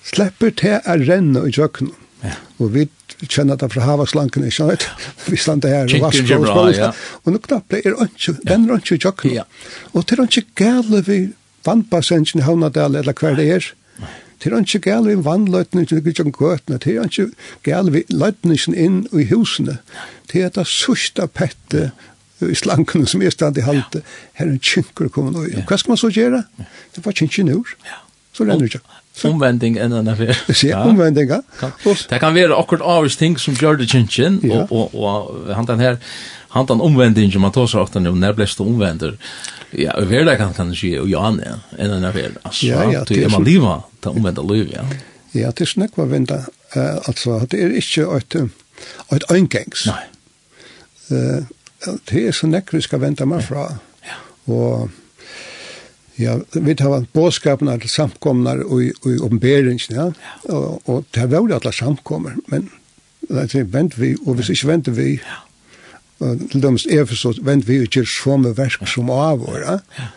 [0.05, 1.95] slipper til å renne i tjøkkenen.
[2.25, 2.35] Ja.
[2.59, 2.87] Og vi
[3.29, 4.85] kjenner det fra havaslanken, ikke sant?
[5.29, 6.77] Vi slander her og vasker og spåler.
[6.79, 6.91] Ja.
[7.23, 9.35] Og nå knapper er ikke, den er ikke i tjøkkenen.
[9.41, 9.45] Ja.
[9.93, 11.19] Og til er ikke gale vi
[11.65, 13.69] vannbassengen i Havnadal, eller hver det er.
[14.43, 17.29] Det er ikke gale vi vannløytningen i Gudjankøtene, det er ikke
[17.65, 19.79] gale vi løytningen inn i husene.
[20.31, 21.95] Det er det sørste pettet
[22.43, 24.01] i slanken som er stand i halte,
[24.35, 26.43] her er en kynkur kommet og hva skal man så gjøre?
[26.95, 27.61] Det var kynkin nå.
[28.35, 29.01] så renner det ikke.
[29.29, 30.35] Omvending enn enn affær.
[30.51, 31.69] Se, omvending, ja.
[32.11, 35.79] Det kan være akkurat avvis ting som gjør det kynkin, og, og, og han den
[35.79, 35.99] her,
[36.51, 39.15] han den omvending som man tar seg ofte, når det omvender,
[39.71, 43.31] ja, i verdagen kan det si, og ja, enn enn affær, ja, ja, det er
[43.31, 44.83] man liva, det omvendda liv, ja.
[45.35, 46.43] Ja, det er snakk var venda,
[46.75, 48.51] altså, det er ikke et, et,
[49.15, 49.31] et,
[51.15, 51.55] et,
[52.09, 53.67] det er så nekk vi skal vente meg fra.
[54.05, 54.19] Ja.
[54.51, 54.89] Og
[56.15, 60.09] ja, vi tar vant bådskapene til samkomne og i, i omberingen, ja.
[60.15, 60.35] ja.
[60.55, 62.69] Og, og det var det samkommer, men
[63.29, 65.41] det er vent vi, og hvis ikke venter vi, ja.
[66.19, 69.59] og til dømes er for så vent vi ikke så med versk som av vår,
[69.63, 69.79] ja.
[69.99, 70.11] ja.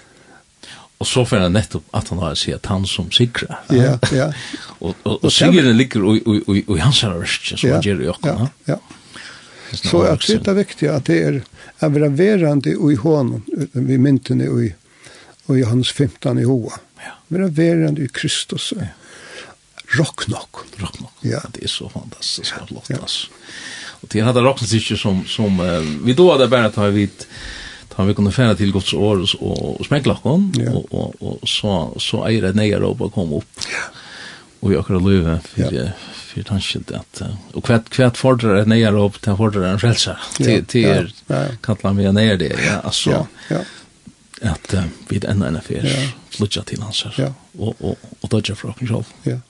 [0.98, 3.52] Og så får jeg nettopp at han har sett han som sikrer.
[3.70, 4.32] Ja, ja.
[4.80, 8.32] og, og, og, og ligger i hans versk, som han gjør i åkken.
[8.32, 8.74] Ja, ja.
[8.74, 8.97] ja.
[9.72, 11.42] Så at det är viktigt att det är
[11.80, 13.42] å være verande i honom
[13.72, 14.70] vi myntene i,
[15.54, 16.78] i hans 15 i hoa.
[17.04, 17.12] Ja.
[17.28, 18.72] Være verande i Kristus.
[18.76, 18.88] Ja.
[19.98, 20.64] Rock knock.
[20.76, 21.12] Rock knock.
[21.20, 21.40] Ja.
[21.52, 23.06] Det är så fantastiskt att låta ja.
[24.00, 27.26] Och det hade rock sig som som uh, vi då hade bara tagit vid
[27.88, 30.72] tar vi kunde färna till Guds år och och smäckla kon ja.
[30.72, 33.44] och och och så så är det när jag då kom upp.
[33.56, 33.98] Ja.
[34.60, 35.90] Och jag kan lova för ja
[36.28, 37.22] för tanskilt att
[37.52, 41.12] och kvärt kvärt fordrar ett nejar upp till fordrar en frälsa till till er
[41.60, 44.50] kallar mig ner det ja alltså ja ja.
[44.50, 48.68] att uh, vid en en affär flutja till hans ja och och och dodge för
[48.68, 49.40] oss själv ja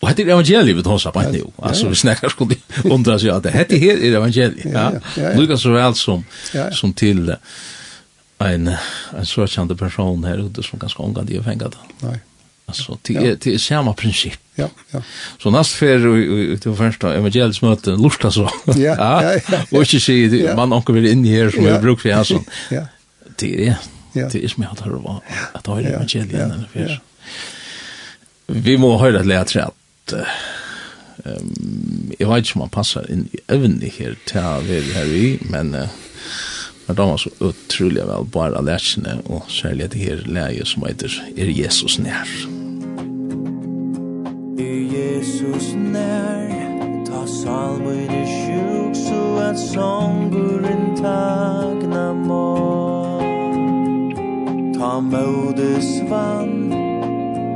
[0.00, 1.44] Och det är evangeliet vi tar oss på nu.
[1.56, 4.64] Alltså vi snackar skulle undra sig att det hette här är evangeliet.
[4.64, 4.92] Ja.
[4.92, 5.40] ja, ja.
[5.40, 6.24] Lukas så väl som
[6.72, 7.34] som till
[8.38, 8.70] en
[9.18, 11.76] en sån person här ute som ganska omgående fängad.
[12.00, 12.18] Nej.
[12.66, 14.34] Alltså det är det är samma princip.
[14.54, 15.02] Ja, ja.
[15.42, 18.50] Så näst för det första evangelisk möte lusta så.
[18.76, 19.34] Ja.
[19.70, 22.44] Och inte se man onkel vill in här som vi brukar för alltså.
[22.70, 22.86] Ja.
[23.36, 23.76] Det är
[24.12, 27.00] det är som jag har varit att ha evangeliet eller för.
[28.46, 30.24] Vi må höra det lätt att ehm
[32.18, 35.76] jag vet inte om man passar in även här till här vi här i men
[36.86, 41.12] Men de var så utrolig vel bare lærkene, og særlig det her leie som heter
[41.36, 42.28] Er Jesus nær?
[44.60, 46.52] Er Jesus nær,
[47.06, 52.44] ta salmen i sjuk, så at sångeren tagna må.
[54.76, 56.68] Ta mødes vann,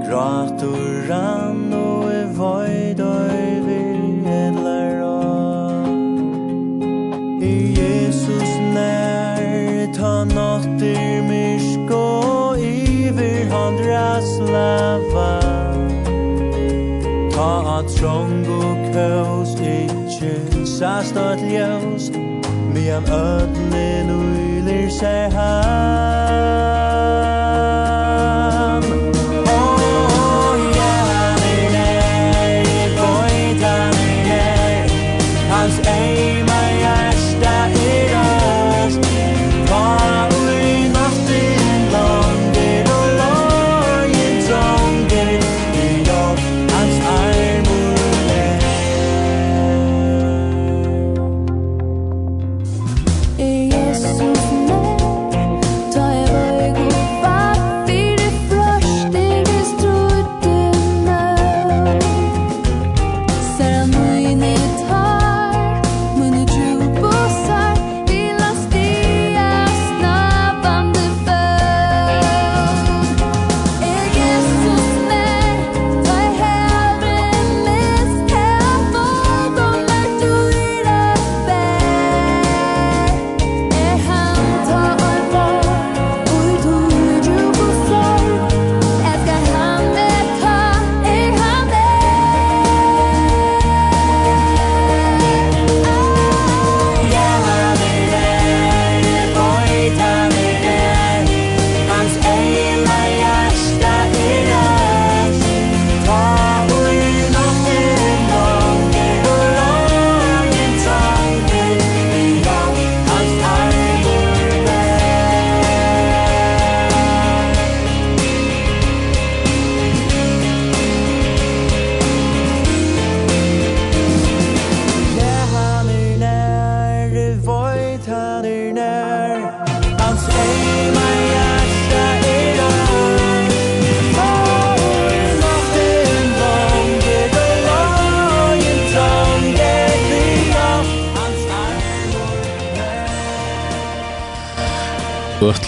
[0.08, 1.87] grator rann og
[14.48, 15.40] lava.
[17.34, 22.10] Ta a trong og kaos Ikkje sast at ljøs.
[22.74, 26.97] Mi am ödlin uilir seg her.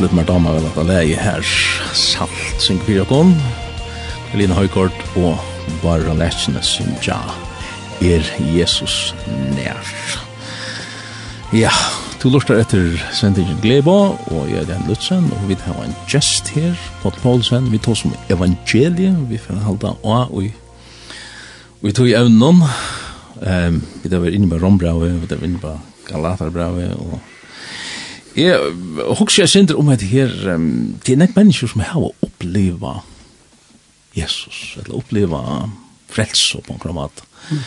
[0.01, 1.47] litt mer damer vel at det er her.
[1.97, 3.35] Salt, syng fyra kon,
[4.39, 5.41] Lina Høykort og
[5.83, 7.19] Barra Letsjene Synja,
[8.01, 8.25] er
[8.55, 9.13] Jesus
[9.57, 9.91] nær.
[11.53, 11.73] Ja,
[12.23, 16.49] du lortar etter sendingen Gleba, og jeg er Dan Lutzen, og vi har en gest
[16.55, 20.49] her, Pott Paulsen, vi tar som evangeliet, vi får halda av, og
[21.81, 22.63] vi tog i evnen,
[23.41, 25.75] um, vi tar vi inne på Rombrave, vi tar vi inne på
[26.09, 27.19] Galaterbrave, og
[28.37, 28.59] Jeg
[29.19, 33.01] husker jeg synder om at her, um, det er nek mennesker som har oppleva
[34.17, 35.41] Jesus, eller oppleva
[36.11, 37.23] frelse på en kramat.
[37.51, 37.65] Mm.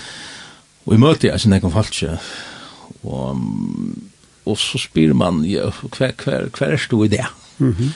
[0.86, 2.18] Og i møte jeg sin jeg kom falskje,
[3.04, 3.44] og,
[4.44, 7.26] og så spyr man, ja, hver, hver, hver er stå i det?
[7.58, 7.92] Mm -hmm.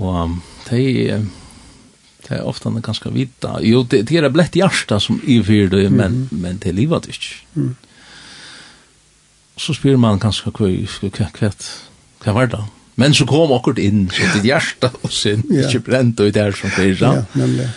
[0.00, 0.38] Og
[0.70, 1.30] det
[2.24, 3.58] Det er ofte ganske vita.
[3.60, 6.40] Jo, det, det er blett hjärsta som i fyrir det, men, mm -hmm.
[6.40, 7.34] men det er livet ikke.
[7.54, 7.76] Mm
[9.56, 11.50] så spyr man kanskje hva, hva, hva,
[12.24, 12.62] hva var det?
[13.00, 15.66] Men så kom akkurat inn, så ditt hjerte og sin, ja.
[15.66, 17.70] ikke brent og det her som det er, ja, nemlig.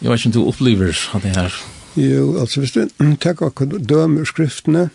[0.00, 1.58] Jeg vet ikke om du opplever det her.
[1.96, 4.88] Jo, altså hvis du tenker akkurat dømer skriftene,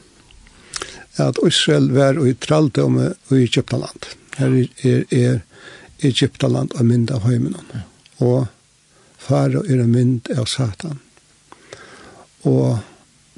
[1.19, 4.05] at Israel var i traldomme og i Egyptaland.
[4.38, 4.53] Her
[4.86, 5.39] er, er
[6.07, 7.74] Egyptaland av mynd av høymenon.
[7.74, 7.82] Ja.
[8.22, 8.47] Og
[9.22, 11.01] fara er en mynd av Satan.
[12.47, 12.80] Og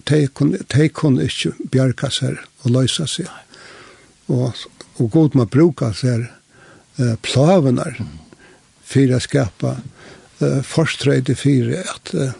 [0.10, 3.30] de kunne, de kunne ikke bjerke seg og løse seg.
[4.32, 4.54] Og,
[5.00, 8.00] og god man bruker seg eh, plavenar
[8.88, 12.36] for å skapa eh, forstrøyde for at eh,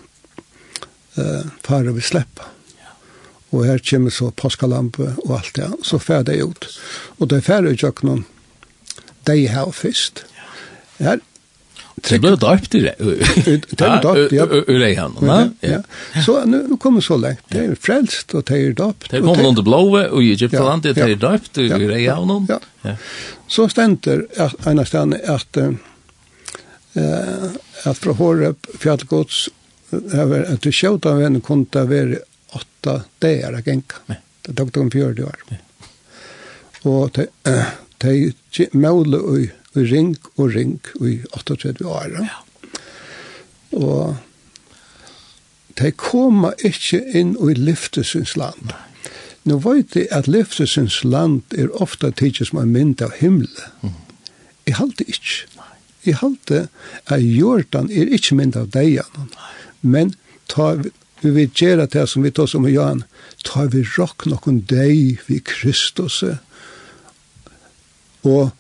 [1.64, 2.50] fare vil slippe.
[3.54, 6.66] Og her kommer så påskalampe og alt det, så fer det ut.
[7.22, 8.26] Og det fer jo ikke noen
[9.30, 10.26] de har først.
[11.00, 11.22] Her
[11.96, 12.96] Det blev döpt i det.
[12.98, 14.48] Det blev döpt, ja.
[14.68, 15.84] Ur det han, ja.
[16.26, 17.38] Så nu kommer så länge.
[17.48, 19.12] Det är frälst och det är döpt.
[19.12, 22.48] Det kommer under blåa och i Egyptaland, det är döpt ur det han.
[22.82, 22.96] Ja.
[23.48, 24.28] Så ständer
[24.66, 25.58] ena ställen att
[27.84, 29.50] att från Horeb fjällgods
[30.14, 32.20] över att du sköt av en konta var
[32.52, 33.96] åtta dagar att gänka.
[34.42, 35.36] Det tog de fjörde år.
[36.82, 39.38] Och det är mål och
[39.76, 42.18] i ring og ring i 38 år.
[42.20, 42.42] Ja.
[43.74, 44.16] Og
[45.80, 48.74] de koma ikke inn i lyftesins land.
[49.50, 53.72] Nå vet jeg at lyftesins land er ofta tidlig som en mynd av himmelen.
[53.82, 53.98] Mm.
[54.68, 55.64] Jeg halte ikke.
[56.06, 56.68] Jeg halte
[57.12, 59.32] at jordan er ikke mynd av deian.
[59.82, 60.14] Men
[60.52, 60.76] ta,
[61.24, 63.04] vi vil gjøre det som vi tar som i Johan,
[63.44, 66.22] ta vi råk noen deg vi Kristus
[68.24, 68.52] og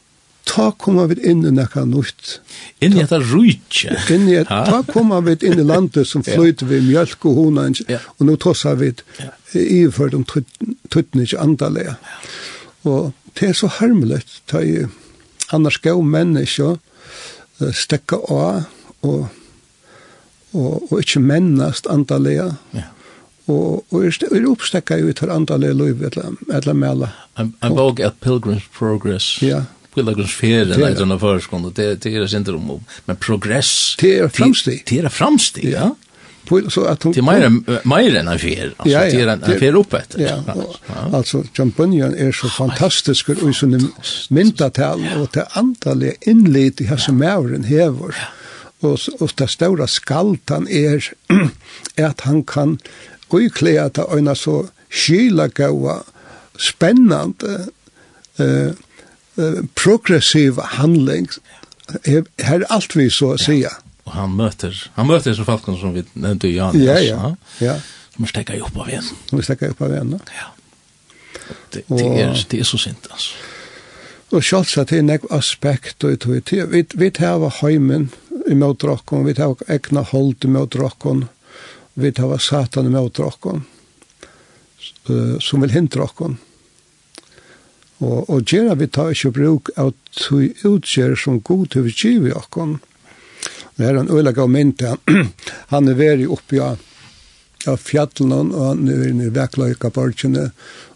[0.53, 2.39] ta kommer vi inn i nekka nutt.
[2.79, 3.95] Inn i etta rujtje.
[4.13, 7.81] Inn i etta, ta kommer vi inn i landet som fløyter vi mjölk og hunans,
[7.89, 7.99] ja.
[8.17, 8.93] og nå tossa vi
[9.57, 11.97] i for de tuttene ikke andalega.
[12.85, 14.83] Og det er så harmelig, ta i
[15.53, 16.77] annars gav mennesker
[17.73, 18.63] stekka av
[19.03, 19.29] og,
[20.53, 22.51] og, og ikke mennast andalega.
[22.77, 22.89] Ja
[23.47, 27.09] og og er uppstekka ut her andalega løyv eller, eller mela.
[27.37, 29.41] En I'm at Pilgrim's Progress.
[29.41, 33.95] Ja pilgrimsfärden eller såna förskon och det det är inte om men progress.
[33.99, 35.95] Det är framsteg det är framsteg ja.
[36.45, 37.49] På så att det mer
[37.87, 40.43] mer än en alltså det är en fär uppåt ja
[41.13, 43.91] alltså champagnen är så fantastisk och så en
[44.29, 48.15] mintatal och det antalet inlet i hans mären hävor
[48.79, 51.13] och och det stora skaltan är
[52.07, 52.79] att han kan
[53.27, 56.03] gå i kläta så skilagaua
[56.57, 57.67] spännande
[58.37, 58.71] eh
[59.39, 61.29] uh, progressiv handling.
[62.05, 63.73] Her er alt vi så sier.
[64.03, 66.83] Og han møter, han møter disse falken som vi nevnte i Janus.
[66.83, 67.77] Ja, ja, ja.
[68.13, 69.07] Som er stekket opp av igjen.
[69.29, 70.49] Som stekker opp av igjen, ja.
[71.73, 73.33] Det, det, er, det er så sint, altså.
[74.33, 76.65] Og sjálfs at det er nek aspekt og tog til.
[76.71, 78.07] Vi, vi tar heimen
[78.49, 81.27] i møtrokken, vi tar egna hold i møtrokken,
[81.93, 83.61] vi tar satan i møtrokken,
[85.09, 86.39] uh, som vil hindra okken.
[88.01, 92.27] Og, og gjerne vi tar ikke bruk av tog utgjør som god til vi giv
[92.27, 92.79] i okken.
[93.77, 94.81] Det er en øyelig av mynd
[95.73, 96.81] han er veri oppi av,
[97.67, 100.49] av fjallene, og han er inne i vekløyka borgene,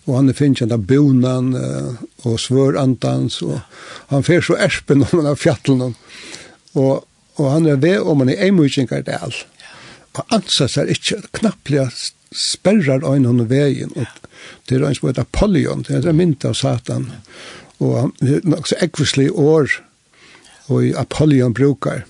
[0.05, 3.59] og han er finnkjent av bonan og svørandans, og
[4.13, 5.93] han fer så erspen om han av fjallene,
[6.77, 9.41] og, og han er ved om han er eimutjengar del.
[10.17, 11.81] Og ansa seg ikke knapplig
[12.37, 14.05] sperrar øynene veien, og
[14.67, 17.09] det er en som heter Apollyon, det er en mynd av Satan,
[17.83, 19.73] og det er nok så ekvislig år,
[20.67, 22.05] og Apollyon brukar.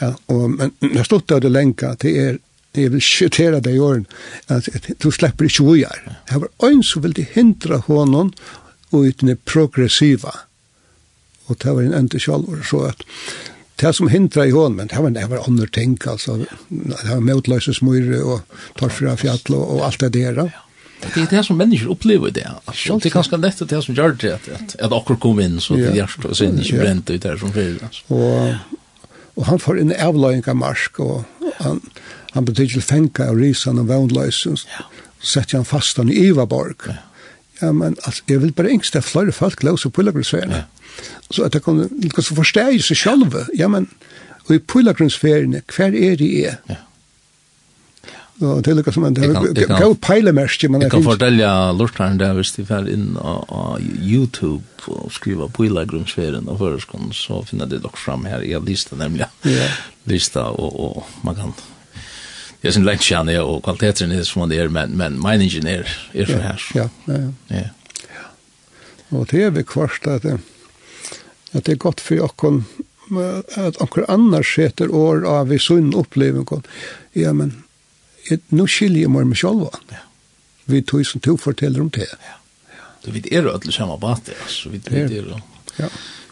[0.00, 2.42] Ja, og, men jeg stod av det lenka, det er
[2.74, 4.06] jeg vil skjøtere deg i åren,
[4.50, 4.66] at
[4.98, 6.14] du slipper ikke hvor jeg.
[6.26, 8.32] Det var en som ville hindra hånden
[8.90, 10.32] og uten det progressiva.
[11.46, 13.04] Og det var en enda kjallor, så at
[13.76, 16.36] det som hindra i hon, men det var, det var andre ting, altså.
[16.68, 18.40] Det var smör och og
[18.78, 20.32] torfra fjall og, og alt det der.
[20.32, 20.48] Ja.
[21.14, 22.50] Det är det som människor upplever det.
[22.64, 25.40] Alltså, det är ganska lätt att det som gör det att, att, att akkur kom
[25.40, 27.88] in så det hjärtat och sen inte bränt ut där som fyra.
[28.06, 28.54] Och,
[29.34, 31.22] och han får en avlöjning marsk och
[31.56, 31.80] han,
[32.30, 34.56] han betyder fänka av risan och vänlösen.
[34.78, 34.84] Ja.
[35.22, 36.74] Sätter han fast han i Ivaborg.
[36.86, 36.92] Ja
[37.62, 40.64] Ja, men altså, jeg vil bare engst at flere folk løser pilgrimsferdene.
[40.64, 41.04] Ja.
[41.30, 43.38] Så at jeg kan liksom forstege seg selv.
[43.58, 43.88] Ja, men
[44.44, 46.58] og i pilgrimsferdene, hver er de er?
[46.68, 46.82] Ja.
[48.42, 50.68] Og det er liksom en god peilemerske.
[50.80, 56.58] Jeg kan fortelle lortaren der hvis de fer inn av YouTube og skriver pilgrimsferien og
[56.58, 58.42] føreskånd, så finner de dere fram her.
[58.42, 59.28] Jeg har lista nemlig.
[59.46, 59.68] Ja.
[60.10, 61.54] Lista, og, og man kan
[62.64, 65.88] jag syns lätt känner jag och kvaliteten är som det är men men min ingenjör
[66.12, 66.62] är för här.
[66.74, 67.14] Ja, ja.
[67.48, 67.56] Ja.
[68.08, 69.18] ja.
[69.18, 70.24] Och det är vi kvarst att
[71.52, 72.30] att det är gott för jag
[73.56, 76.62] att onkel annars heter år av vi sunn upplevelse.
[77.12, 77.62] Ja men
[78.30, 79.70] ett nu skiljer man med själva.
[79.88, 79.96] Ja.
[80.64, 82.06] Vi tog som tog fortäller om det.
[82.10, 82.36] Ja.
[83.04, 84.68] Du vet är det alla samma bat alltså.
[84.68, 85.40] Vi vet det.
[85.76, 85.88] Ja.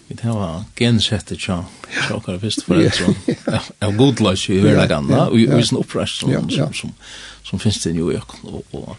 [0.08, 3.14] Vi tar var gensettet tja, tja okkar fyrst foreldre,
[3.84, 6.94] av godløs i hverdag anna, og i sin opprest som som, som, som,
[7.48, 8.96] som finnes det jo i New og, og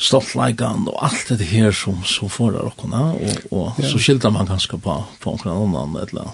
[0.00, 4.78] stoltleikan og alt det her som som forar okkurna, og og så skildar man ganske
[4.78, 6.32] på på okkar annan, eller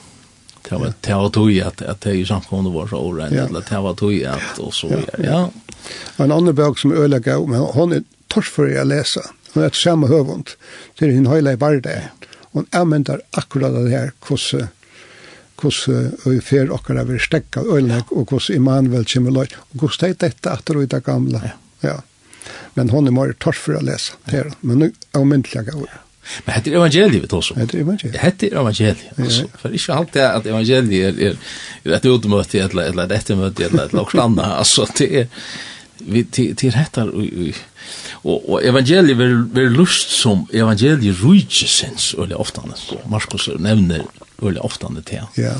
[0.68, 3.64] det var det var tog att att det är ju samkomna var så orätt eller
[3.70, 5.24] det var tog att och så ja.
[5.24, 5.50] ja.
[6.16, 9.20] En annan bok som ölägga men hon är törs för att läsa.
[9.52, 10.50] Hon är ett samma hövund.
[10.98, 12.02] Det hin en i vardag.
[12.56, 14.72] Og jeg mener akkurat det her, hvordan
[15.60, 20.10] hvordan vi fer okkar av stekka øyleg, og hvordan Immanuel kommer løy, og hvordan det
[20.10, 21.40] er dette at det er gamle.
[21.44, 21.54] Ja.
[21.88, 21.94] ja.
[22.74, 25.64] Men hon er mer torf for å lese, det er, men nu er hun myndelig
[25.70, 25.86] gav.
[26.42, 27.60] Men hette er evangeliet, vi tås om.
[27.62, 28.18] Hette er evangeliet.
[28.18, 29.46] Hette er evangeliet, altså.
[29.62, 31.38] For ikke alt det at evangeliet er, er,
[31.86, 35.30] er et utmøte, eller, eller et ettermøte, eller et eller annet, altså, det er,
[36.02, 37.62] vi, det, det er hette er,
[38.24, 44.06] Og, og evangeliet vil, vil lust som evangeliet rujtjesens, eller ofte så Markus nevner
[44.42, 45.24] eller oftane til.
[45.38, 45.54] Ja,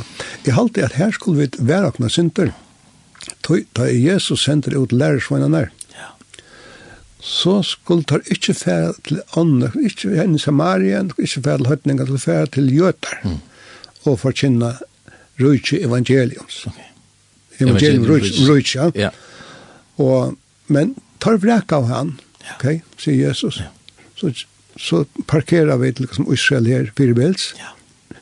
[0.47, 2.53] jeg halte at her skulle vi være åkna synder.
[3.47, 6.09] Da Jesus sender ut lærersvannene der, ja.
[7.21, 12.07] så skulle han ikke fære til andre, ikke henne til Samaria, ikke fære til høytninger,
[12.07, 13.39] til fære til jøter, mm.
[14.05, 14.75] og forkynne
[15.41, 16.67] rujtje evangeliums.
[16.67, 16.87] Okay.
[17.61, 18.05] Evangelium
[18.51, 18.91] rujtje, ja.
[18.95, 19.11] ja.
[19.97, 20.37] Og,
[20.69, 22.55] men tar vrek av han, ja.
[22.57, 23.61] okay, sier Jesus.
[23.63, 23.73] Ja.
[24.17, 24.33] Så,
[24.81, 27.53] så parkerer vi liksom Israel her firebils.
[27.59, 27.73] Ja.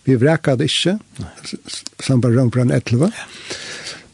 [0.04, 0.98] Vi vreka det ikke,
[2.02, 3.08] sambar Rømbran 11.
[3.14, 3.28] Ja.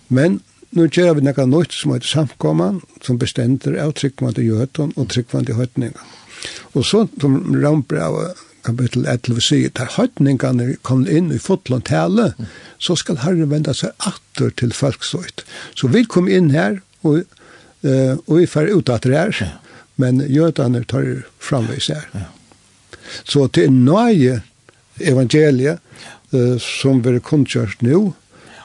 [0.09, 5.11] Men nu gjør vi noe nytt som heter samkomman, som bestender av tryggvande jøten og
[5.11, 6.07] tryggvande høytninga.
[6.79, 12.33] Og så som Rømbran kapittel 11 sier, der høytningene kom inn i fotland tale,
[12.79, 15.45] så skal Herren vende seg atter til folksøyt.
[15.75, 17.25] Så vi kom inn her, og
[17.83, 19.51] Eh, og vi fer ut at det er, ja.
[20.01, 21.07] men jødene tar
[21.41, 22.07] framvis her.
[22.15, 22.27] Ja.
[23.25, 24.41] Så til nøye
[25.01, 25.81] evangeliet
[26.33, 28.03] eh, som vi er kundkjørt nå,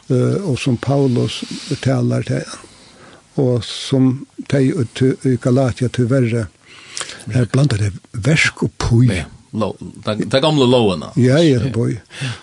[0.10, 1.44] eh, og som Paulus
[1.84, 2.58] taler til,
[3.40, 6.48] og som de i Galatia til verre,
[7.32, 9.10] er blant det versk og pui.
[9.12, 9.26] Ja.
[9.56, 11.14] Det gamle lovene.
[11.16, 11.96] Ja, ja, boy.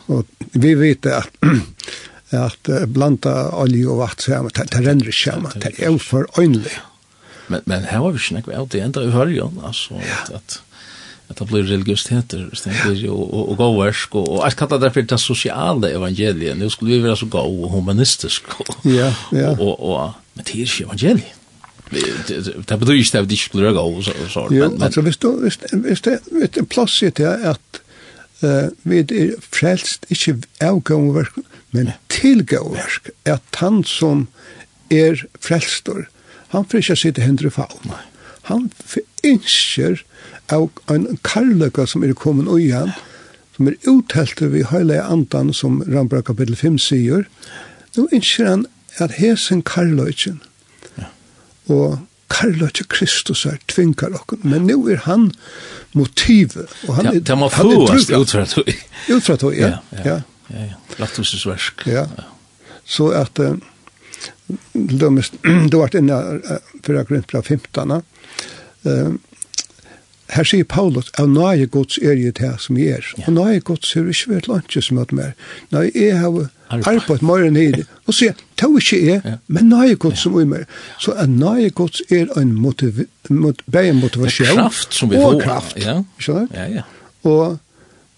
[0.08, 0.24] Og
[0.56, 1.28] vi vet at
[2.38, 6.28] at blanda olje og vatt sammen, det, det renner ikke sammen, det er jo for
[6.40, 6.74] øynlig.
[7.48, 10.56] Men, men her var vi ikke nekve av det enda i hørgen, altså, at, at,
[11.28, 12.48] at det blir religiøsiteter,
[13.10, 16.96] og, og, og gåversk, og, og jeg kallar det for det sosiale evangeliet, nå skulle
[16.96, 19.52] vi være så gå og humanistisk, og, ja, ja.
[19.58, 21.38] Og, og, og, men det er ikke evangeliet.
[21.92, 25.16] Det betyr ikke at det ikke blir gå, og så, så, men, jo, altså, hvis,
[25.16, 27.80] du, hvis, hvis det hvis det er plass i det at
[28.42, 31.98] uh, vi er frelst, ikke avgående verken, Men ja.
[33.24, 34.26] er at han som
[34.92, 36.06] er frelstor,
[36.52, 37.94] han får ikke sitte hendri faun.
[38.50, 38.68] Han
[39.24, 40.02] innskjer
[40.52, 42.92] av en karløkka som er kommet ui han,
[43.56, 47.26] som er utheltet vi høyla andan som Rambra kapitel 5 sier,
[47.96, 48.66] nå innskjer han
[49.00, 50.42] at hesen karløkken,
[51.72, 52.02] og
[52.32, 55.30] Karløtje Kristus er tvinkar okkur, men nu er han
[55.92, 58.14] motivet, og han er, ja, han er.
[58.16, 58.70] Utfra tog.
[59.12, 59.68] Utfra tog, ja.
[59.68, 60.04] ja, ja.
[60.08, 60.20] ja.
[60.50, 60.78] Ja, ja.
[60.98, 61.86] Lattusesversk.
[61.86, 62.06] Ja.
[62.84, 63.54] Så at uh,
[64.72, 65.10] de,
[65.70, 68.02] du har vært inne uh, for jeg för fra 15.
[68.86, 69.14] Uh,
[70.32, 73.08] Her sier Paulus, av nøye gods er jeg det som jeg er.
[73.26, 75.32] Og nøye gods er ikke vært lunge som er mer.
[75.74, 76.38] Nei, jeg har
[76.78, 77.82] arbeidt mer enn hit.
[78.08, 80.64] Og sier, det er ikke jeg, men nøye gods som er mer.
[81.02, 84.54] Så av nøye gods er en motiv, mot, motivasjon.
[84.56, 85.36] kraft som vi får.
[85.36, 85.76] Og kraft.
[85.82, 86.66] Ja, ja.
[86.78, 86.86] ja.
[87.28, 87.58] Og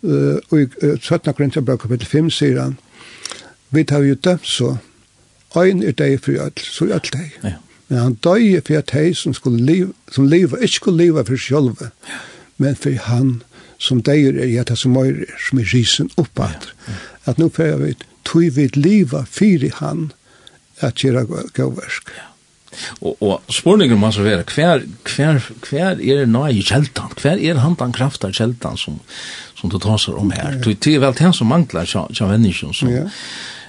[0.05, 1.33] og i uh, 17.
[1.33, 2.77] Korintherbrev kapittel 5 sier han,
[3.75, 4.77] vi tar jo dømt så,
[5.59, 7.39] ein er deg for alt, så er alt deg.
[7.43, 7.57] Ja.
[7.89, 11.41] Men han døg for at deg som, skulle liv, som liv, ikke skulle liva for
[11.41, 12.21] sjølve, ja.
[12.63, 13.37] men for han
[13.79, 16.71] som deg er i etter som er, som er risen oppatt.
[16.87, 16.93] Ja.
[16.93, 17.01] Ja.
[17.33, 20.11] At nå prøver vi, tog vi liva fyrir han,
[20.83, 22.11] at gjøre gåversk.
[22.17, 22.31] Ja.
[23.01, 27.13] Og, og spurningen må så være, hver, hver, hver er nøye kjeltan?
[27.21, 28.99] Hver er han den krafta kjeltan som,
[29.65, 30.59] som du tar seg om her.
[30.59, 30.77] Ja.
[30.77, 33.05] Det er vel det som manglar av mennesker som ja.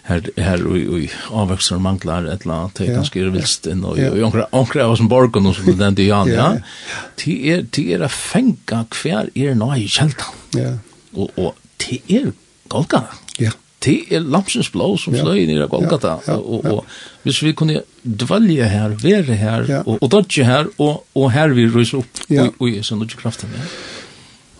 [0.10, 4.00] her, her og, og avvekster manglar et eller annet, det er ganske irvilst inn, og,
[4.00, 6.50] og, og av oss som borgen og som den dian, ja.
[6.60, 10.41] ja Det er, det er å fenga hver er nå i kjeltan.
[10.60, 10.74] Ja.
[11.16, 12.34] Og, og det er
[12.68, 13.22] Golgata.
[13.39, 13.56] Ja.
[13.86, 16.18] Det er lampsens blå som fløy ned i Golgata.
[16.28, 16.39] Ja.
[16.41, 21.30] Og, og, hvis vi kunne dvalje her, være her, og, og dodge her, og, og
[21.32, 24.02] her vi ryser opp, og, og, og, og, og, kraften ja og,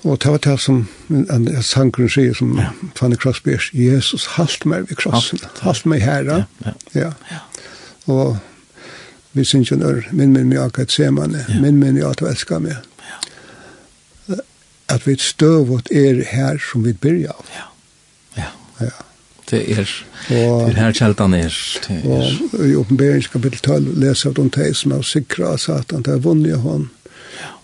[0.06, 2.68] Og det var det som en, en sangren sier som ja.
[2.96, 6.28] Fanny Crosby er, Jesus, halt meg ved krossen, halt, halt meg her.
[6.30, 7.10] Ja, ja.
[7.32, 7.40] ja.
[8.06, 8.38] Og
[9.34, 11.62] vi synes jo når min min mig akkurat ser man, ja.
[11.62, 12.76] min min jag att älska mig.
[14.28, 14.36] Ja.
[14.88, 17.46] At vi støv vårt er her som vi byrja av.
[17.56, 17.66] Ja.
[18.36, 18.52] Ja.
[18.86, 18.92] ja.
[19.50, 19.90] Det er,
[20.30, 21.58] og, det er her kjeltan er.
[21.88, 22.38] Det er.
[22.54, 26.18] Og i oppenbering kapittel 12 leser at om de som er sikra satan, det er
[26.22, 26.90] vunnet hon.
[26.90, 27.05] Ja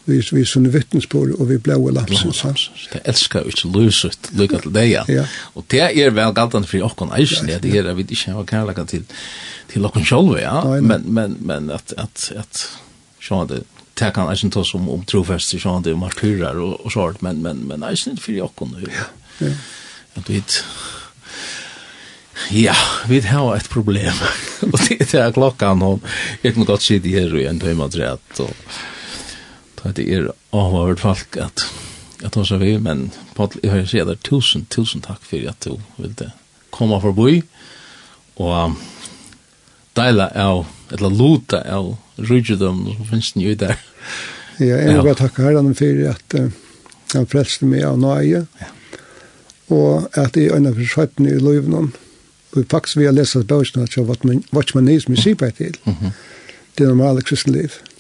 [0.06, 2.68] vi vi sunne vittnesbord og vi blåa lapsen hans.
[2.94, 4.96] Det elskar ikke løsut, lykka til deg.
[5.12, 5.26] Ja.
[5.56, 8.86] Og det er vel galtan for okkon eisen, det er at vi ikke har kærlega
[8.90, 9.06] til,
[9.72, 10.58] til okkon sjolv, ja.
[10.82, 12.64] Men, men, men at, at, at,
[13.22, 13.64] sjå det,
[14.00, 17.66] det kan eisen ta som om trofester, sjå det, martyrer og, og sånt, men, men,
[17.70, 19.12] men eisen for okkon, ja.
[19.44, 19.54] ja.
[20.20, 20.42] At vi,
[22.50, 22.74] Ja,
[23.08, 24.18] vi har et problem.
[24.72, 26.02] og det er klokkan, og
[26.44, 28.82] jeg kan godt si det her, og en tøymadrett, og
[29.84, 31.66] at det er avhåret folk at
[32.24, 35.78] at tar vi, men Paul, jeg har sier deg tusen, tusen takk for at du
[35.98, 36.30] ville
[36.74, 37.42] komme forbi
[38.42, 38.78] og
[39.98, 43.80] deila av, eller luta av rydgjødom som finnes den jo der.
[44.62, 46.54] Ja, jeg vil bare takke herren for at uh,
[47.16, 48.72] han frelste meg av nøye ja.
[49.74, 51.88] og at jeg øyne for skjøpene i løyvene,
[52.52, 55.78] og faktisk vil jeg lese bøkene at jeg var ikke man nys med sipet til.
[56.78, 57.72] Det er normale kristenliv.
[57.82, 57.91] Mm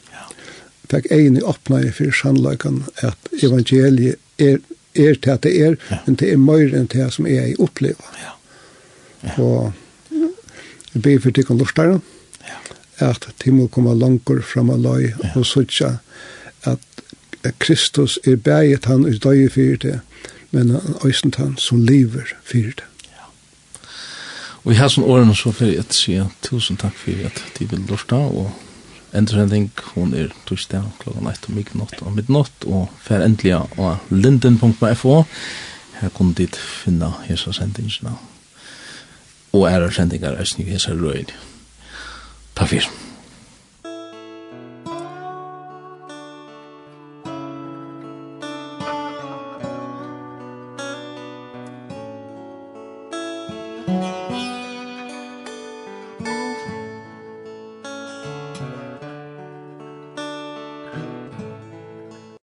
[0.92, 4.60] fikk egen egni åpnare for sannlagan at evangeliet er,
[4.96, 6.00] er til at det er, ja.
[6.06, 8.20] men det er mer enn det som jeg opplever.
[8.22, 8.34] Ja.
[9.24, 9.36] ja.
[9.38, 9.74] Og
[10.94, 12.00] jeg ber for tikkene lortare,
[12.48, 12.60] ja.
[13.12, 15.34] at de må komme langer fram av løy ja.
[15.36, 15.98] og sutja
[16.68, 16.88] at
[17.58, 20.00] Kristus er bæget han i døye fyrir det,
[20.52, 22.86] men han øysent han som lever fyrir det.
[24.64, 28.30] Og i hans årene så vil jeg sier tusen takk for at de vil lortare
[28.44, 28.52] og
[29.14, 35.18] Endrending, hon er torsdag klokka 1 om midnatt og midnatt, og fer endelig av linden.fo.
[35.99, 38.16] Her kunne dit finna hesa sendingina.
[39.51, 41.36] Og er sendingar er snitt hesa røyni.
[42.55, 43.11] Takk fyrir.